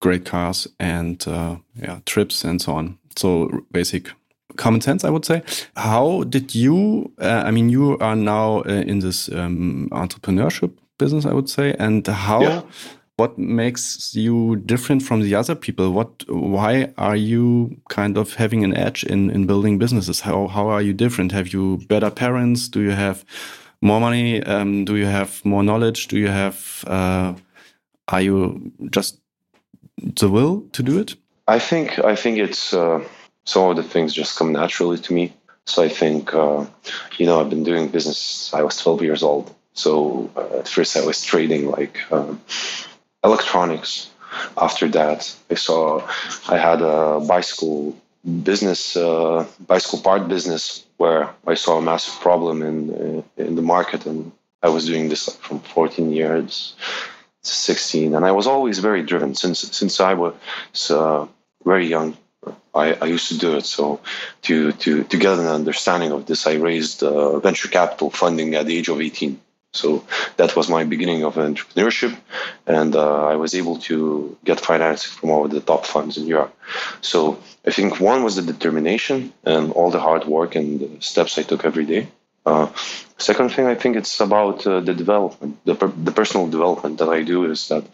[0.00, 2.98] great cars and uh, yeah trips and so on.
[3.16, 4.10] So basic
[4.60, 5.42] common sense, I would say.
[5.76, 7.12] How did you?
[7.18, 11.74] Uh, I mean, you are now uh, in this um, entrepreneurship business, I would say,
[11.78, 12.42] and how?
[12.42, 12.62] Yeah.
[13.16, 15.90] What makes you different from the other people?
[15.90, 16.24] What?
[16.28, 20.20] Why are you kind of having an edge in in building businesses?
[20.20, 21.32] How how are you different?
[21.32, 22.68] Have you better parents?
[22.68, 23.24] Do you have
[23.80, 24.42] more money?
[24.42, 26.08] Um, do you have more knowledge?
[26.08, 26.84] Do you have?
[26.86, 27.34] Uh,
[28.08, 29.20] are you just
[30.20, 31.16] the will to do it?
[31.46, 33.00] I think I think it's uh,
[33.44, 35.32] some of the things just come naturally to me.
[35.66, 36.66] So I think, uh,
[37.18, 38.52] you know, I've been doing business.
[38.52, 39.54] I was 12 years old.
[39.72, 42.40] So uh, at first I was trading like um,
[43.22, 44.10] electronics.
[44.56, 46.06] After that, I saw
[46.48, 47.96] I had a bicycle
[48.42, 53.62] business, uh, bicycle part business, where I saw a massive problem in uh, in the
[53.62, 54.30] market, and
[54.62, 56.74] I was doing this from 14 years
[57.42, 61.26] to 16, and I was always very driven since since I was uh,
[61.64, 62.16] very young.
[62.74, 63.66] I, I, used to do it.
[63.66, 64.00] So
[64.42, 68.66] to, to, to get an understanding of this, I raised uh, venture capital funding at
[68.66, 69.40] the age of 18.
[69.72, 70.04] So
[70.36, 72.16] that was my beginning of entrepreneurship.
[72.66, 76.56] And uh, I was able to get financing from all the top funds in Europe.
[77.00, 81.38] So I think one was the determination and all the hard work and the steps
[81.38, 82.08] I took every day.
[82.46, 82.68] Uh,
[83.18, 87.08] second thing, I think it's about uh, the development, the, per- the personal development that
[87.08, 87.84] I do is that,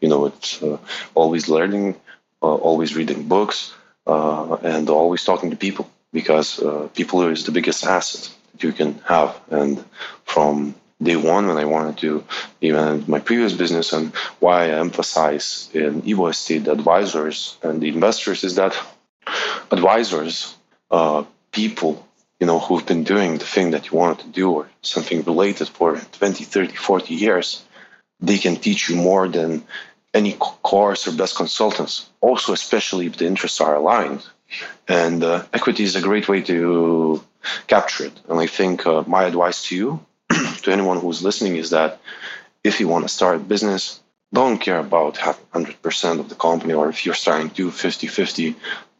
[0.00, 0.78] you know, it's uh,
[1.14, 1.96] always learning,
[2.40, 3.74] uh, always reading books,
[4.06, 8.72] uh, and always talking to people because uh, people is the biggest asset that you
[8.72, 9.38] can have.
[9.50, 9.84] And
[10.24, 12.24] from day one, when I wanted to,
[12.60, 18.44] even my previous business, and why I emphasize in Evo Estate advisors and the investors
[18.44, 18.76] is that
[19.70, 20.54] advisors,
[20.90, 22.06] uh, people
[22.40, 25.68] you know, who've been doing the thing that you wanted to do or something related
[25.68, 27.64] for 20, 30, 40 years,
[28.20, 29.64] they can teach you more than
[30.16, 32.08] any course or best consultants.
[32.20, 34.22] Also, especially if the interests are aligned.
[34.88, 37.22] And uh, equity is a great way to
[37.66, 38.16] capture it.
[38.28, 40.06] And I think uh, my advice to you,
[40.62, 42.00] to anyone who's listening, is that
[42.64, 44.00] if you want to start a business,
[44.32, 48.56] don't care about half 100% of the company or if you're starting to 50 50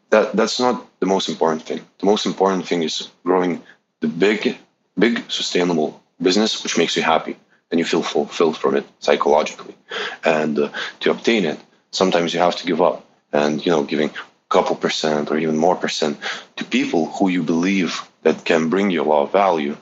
[0.09, 1.81] that that's not the most important thing.
[1.99, 3.61] The most important thing is growing
[3.99, 4.57] the big,
[4.97, 7.35] big sustainable business, which makes you happy
[7.69, 9.75] and you feel fulfilled from it psychologically.
[10.23, 10.69] And uh,
[11.01, 11.59] to obtain it,
[11.91, 14.13] sometimes you have to give up, and you know, giving a
[14.49, 16.17] couple percent or even more percent
[16.55, 19.75] to people who you believe that can bring you a lot of value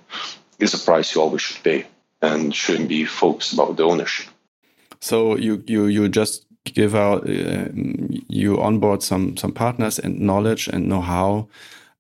[0.60, 1.86] is a price you always should pay
[2.22, 4.28] and shouldn't be focused about the ownership.
[5.02, 7.70] So you you you just give out uh,
[8.28, 11.48] you onboard some some partners and knowledge and know-how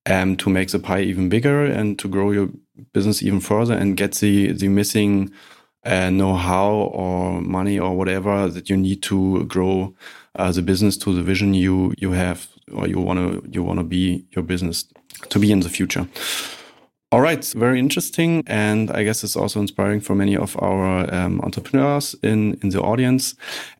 [0.05, 2.49] um, to make the pie even bigger and to grow your
[2.93, 5.31] business even further and get the the missing
[5.85, 9.93] uh, know-how or money or whatever that you need to grow
[10.35, 13.79] uh, the business to the vision you you have or you want to you want
[13.79, 14.85] to be your business
[15.29, 16.07] to be in the future.
[17.11, 21.39] All right, very interesting, and I guess it's also inspiring for many of our um,
[21.41, 23.35] entrepreneurs in in the audience.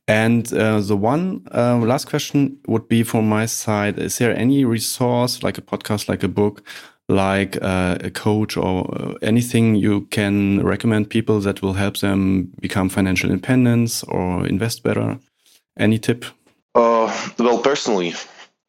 [0.07, 4.63] And uh, the one uh, last question would be from my side: Is there any
[4.63, 6.63] resource, like a podcast, like a book,
[7.07, 12.51] like uh, a coach, or uh, anything you can recommend people that will help them
[12.61, 15.19] become financial independence or invest better?
[15.77, 16.25] Any tip?
[16.73, 18.13] Uh, well, personally,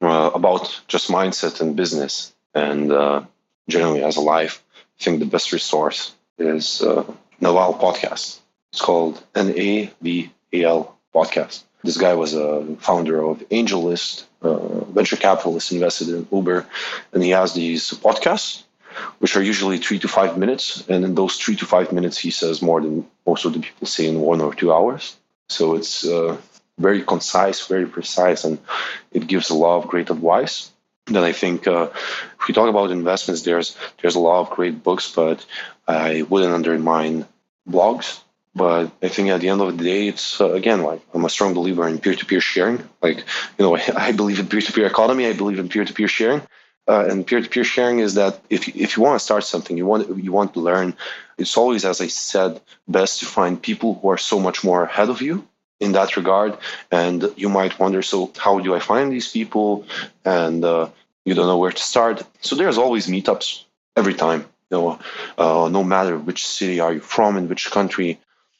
[0.02, 2.90] uh, about just mindset and business and
[3.68, 4.62] generally as a life,
[5.00, 7.04] I think the best resource is uh,
[7.40, 8.40] Naval podcast.
[8.72, 11.62] It's called N-A-V-A-L podcast.
[11.82, 16.66] This guy was a founder of AngelList, uh, venture capitalist invested in Uber,
[17.12, 18.62] and he has these podcasts,
[19.18, 20.84] which are usually three to five minutes.
[20.88, 23.86] And in those three to five minutes, he says more than most of the people
[23.86, 25.16] say in one or two hours.
[25.48, 26.36] So it's uh,
[26.78, 28.58] very concise, very precise, and
[29.12, 30.70] it gives a lot of great advice
[31.06, 34.82] then I think uh, if we talk about investments, there's there's a lot of great
[34.82, 35.44] books, but
[35.86, 37.26] I wouldn't undermine
[37.68, 38.20] blogs.
[38.56, 41.28] But I think at the end of the day, it's uh, again like I'm a
[41.28, 42.82] strong believer in peer-to-peer sharing.
[43.02, 43.76] Like you know,
[44.06, 45.26] I believe in peer-to-peer economy.
[45.26, 46.40] I believe in peer-to-peer sharing.
[46.88, 50.08] Uh, and peer-to-peer sharing is that if if you want to start something, you want
[50.24, 50.94] you want to learn.
[51.36, 55.10] It's always, as I said, best to find people who are so much more ahead
[55.10, 55.46] of you
[55.78, 56.56] in that regard.
[56.90, 59.84] And you might wonder, so how do I find these people?
[60.24, 60.88] And uh,
[61.26, 62.22] you don't know where to start.
[62.40, 63.64] So there's always meetups
[63.96, 64.46] every time.
[64.70, 64.98] You know,
[65.36, 68.18] uh, no matter which city are you from, in which country,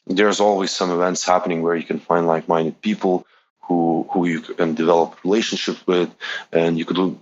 [0.09, 3.25] there's always some events happening where you can find like-minded people
[3.61, 6.09] who who you can develop relationships with,
[6.51, 7.17] and you could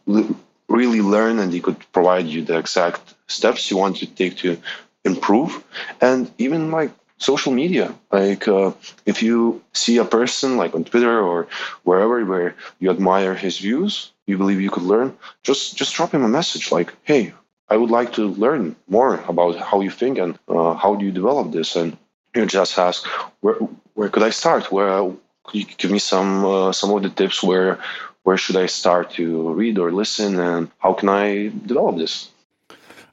[0.68, 4.58] really learn, and they could provide you the exact steps you want to take to
[5.04, 5.64] improve,
[6.02, 7.94] and even like social media.
[8.12, 8.72] Like uh,
[9.06, 11.48] if you see a person like on Twitter or
[11.84, 16.24] wherever where you admire his views, you believe you could learn, just just drop him
[16.24, 17.34] a message like, "Hey,
[17.70, 21.12] I would like to learn more about how you think and uh, how do you
[21.12, 21.98] develop this." And
[22.36, 23.06] you just ask,
[23.42, 23.56] "Where
[23.96, 24.72] where could I start?
[24.72, 25.12] Where
[25.46, 27.42] could you give me some uh, some of the tips?
[27.44, 27.80] Where
[28.24, 32.30] where should I start to read or listen, and how can I develop this?"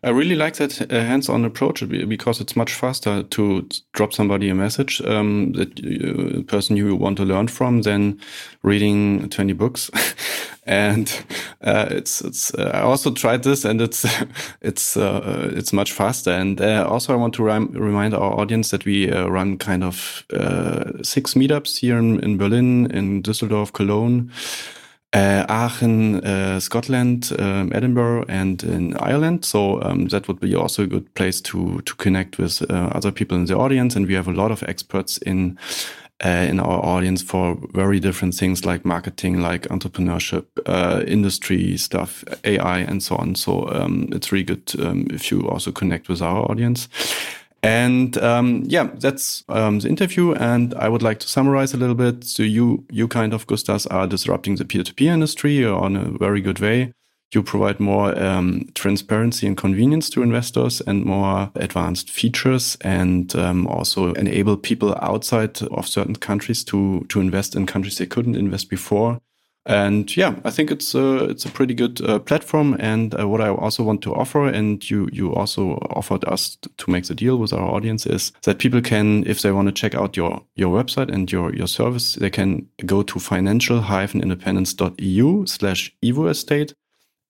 [0.05, 4.55] I really like that uh, hands-on approach because it's much faster to drop somebody a
[4.55, 8.19] message um, that uh, person you want to learn from than
[8.65, 9.91] reading 20 books.
[10.67, 11.25] and
[11.63, 14.05] uh, it's it's uh, I also tried this and it's
[14.61, 16.33] it's uh, it's much faster.
[16.33, 20.25] And uh, also I want to remind our audience that we run kind of
[21.03, 24.33] six meetups here in, in Berlin, in Düsseldorf, Cologne
[25.15, 29.45] uh, Aachen, uh, Scotland, um, Edinburgh, and in Ireland.
[29.45, 33.13] So um, that would be also a good place to to connect with uh, other
[33.13, 33.97] people in the audience.
[33.97, 35.59] And we have a lot of experts in
[36.25, 42.25] uh, in our audience for very different things like marketing, like entrepreneurship, uh, industry stuff,
[42.45, 43.35] AI, and so on.
[43.35, 46.89] So um, it's really good um, if you also connect with our audience.
[47.63, 50.33] And um, yeah, that's um, the interview.
[50.33, 52.25] And I would like to summarize a little bit.
[52.25, 56.59] So you, you kind of, Gustas, are disrupting the peer-to-peer industry on a very good
[56.59, 56.93] way.
[57.35, 63.67] You provide more um, transparency and convenience to investors and more advanced features, and um,
[63.69, 68.69] also enable people outside of certain countries to to invest in countries they couldn't invest
[68.69, 69.19] before.
[69.65, 72.75] And yeah, I think it's a it's a pretty good uh, platform.
[72.81, 76.91] And uh, what I also want to offer, and you you also offered us to
[76.91, 79.95] make the deal with our audience, is that people can, if they want to check
[79.95, 86.75] out your your website and your your service, they can go to financial-independence.eu slash evoestate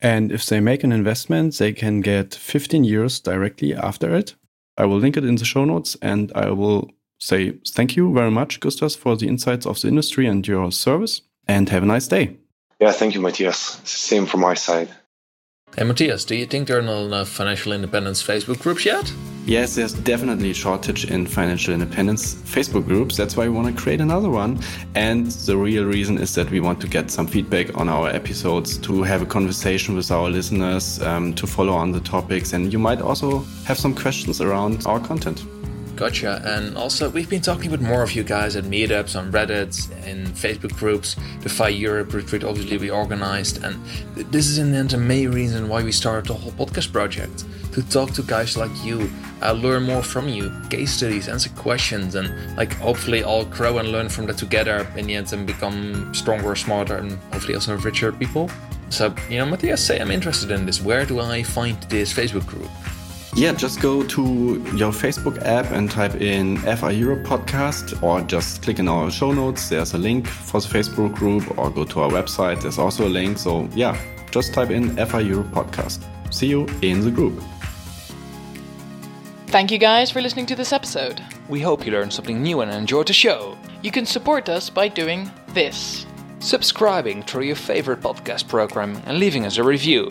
[0.02, 4.34] And if they make an investment, they can get 15 years directly after it.
[4.76, 8.30] I will link it in the show notes and I will say thank you very
[8.30, 11.22] much, Gustas, for the insights of the industry and your service.
[11.48, 12.36] And have a nice day.
[12.80, 13.80] Yeah, thank you, Matthias.
[13.84, 14.88] Same from my side.
[15.76, 19.10] Hey, Matthias, do you think there are not enough financial independence Facebook groups yet?
[19.46, 23.16] Yes, there's definitely a shortage in financial independence Facebook groups.
[23.16, 24.60] That's why we want to create another one.
[24.94, 28.78] And the real reason is that we want to get some feedback on our episodes,
[28.78, 32.52] to have a conversation with our listeners, um, to follow on the topics.
[32.52, 35.42] And you might also have some questions around our content.
[36.02, 36.42] Gotcha.
[36.44, 40.26] And also, we've been talking with more of you guys at meetups, on Reddit, in
[40.26, 41.14] Facebook groups.
[41.42, 43.62] The FI Europe retreat, obviously, we organized.
[43.62, 43.80] And
[44.16, 47.44] this is in the end the main reason why we started the whole podcast project
[47.74, 49.08] to talk to guys like you,
[49.42, 53.92] uh, learn more from you, case studies, answer questions, and like hopefully all grow and
[53.92, 58.10] learn from that together in the end and become stronger, smarter, and hopefully also richer
[58.10, 58.50] people.
[58.90, 60.82] So, you know, Matthias, say I'm interested in this.
[60.82, 62.70] Where do I find this Facebook group?
[63.34, 64.22] Yeah, just go to
[64.76, 69.32] your Facebook app and type in FI Europe podcast or just click in our show
[69.32, 69.70] notes.
[69.70, 72.60] There's a link for the Facebook group or go to our website.
[72.60, 73.38] There's also a link.
[73.38, 73.98] So, yeah,
[74.30, 76.04] just type in FI Europe podcast.
[76.30, 77.42] See you in the group.
[79.46, 81.22] Thank you guys for listening to this episode.
[81.48, 83.56] We hope you learned something new and enjoyed the show.
[83.82, 86.04] You can support us by doing this
[86.40, 90.10] subscribing through your favorite podcast program and leaving us a review.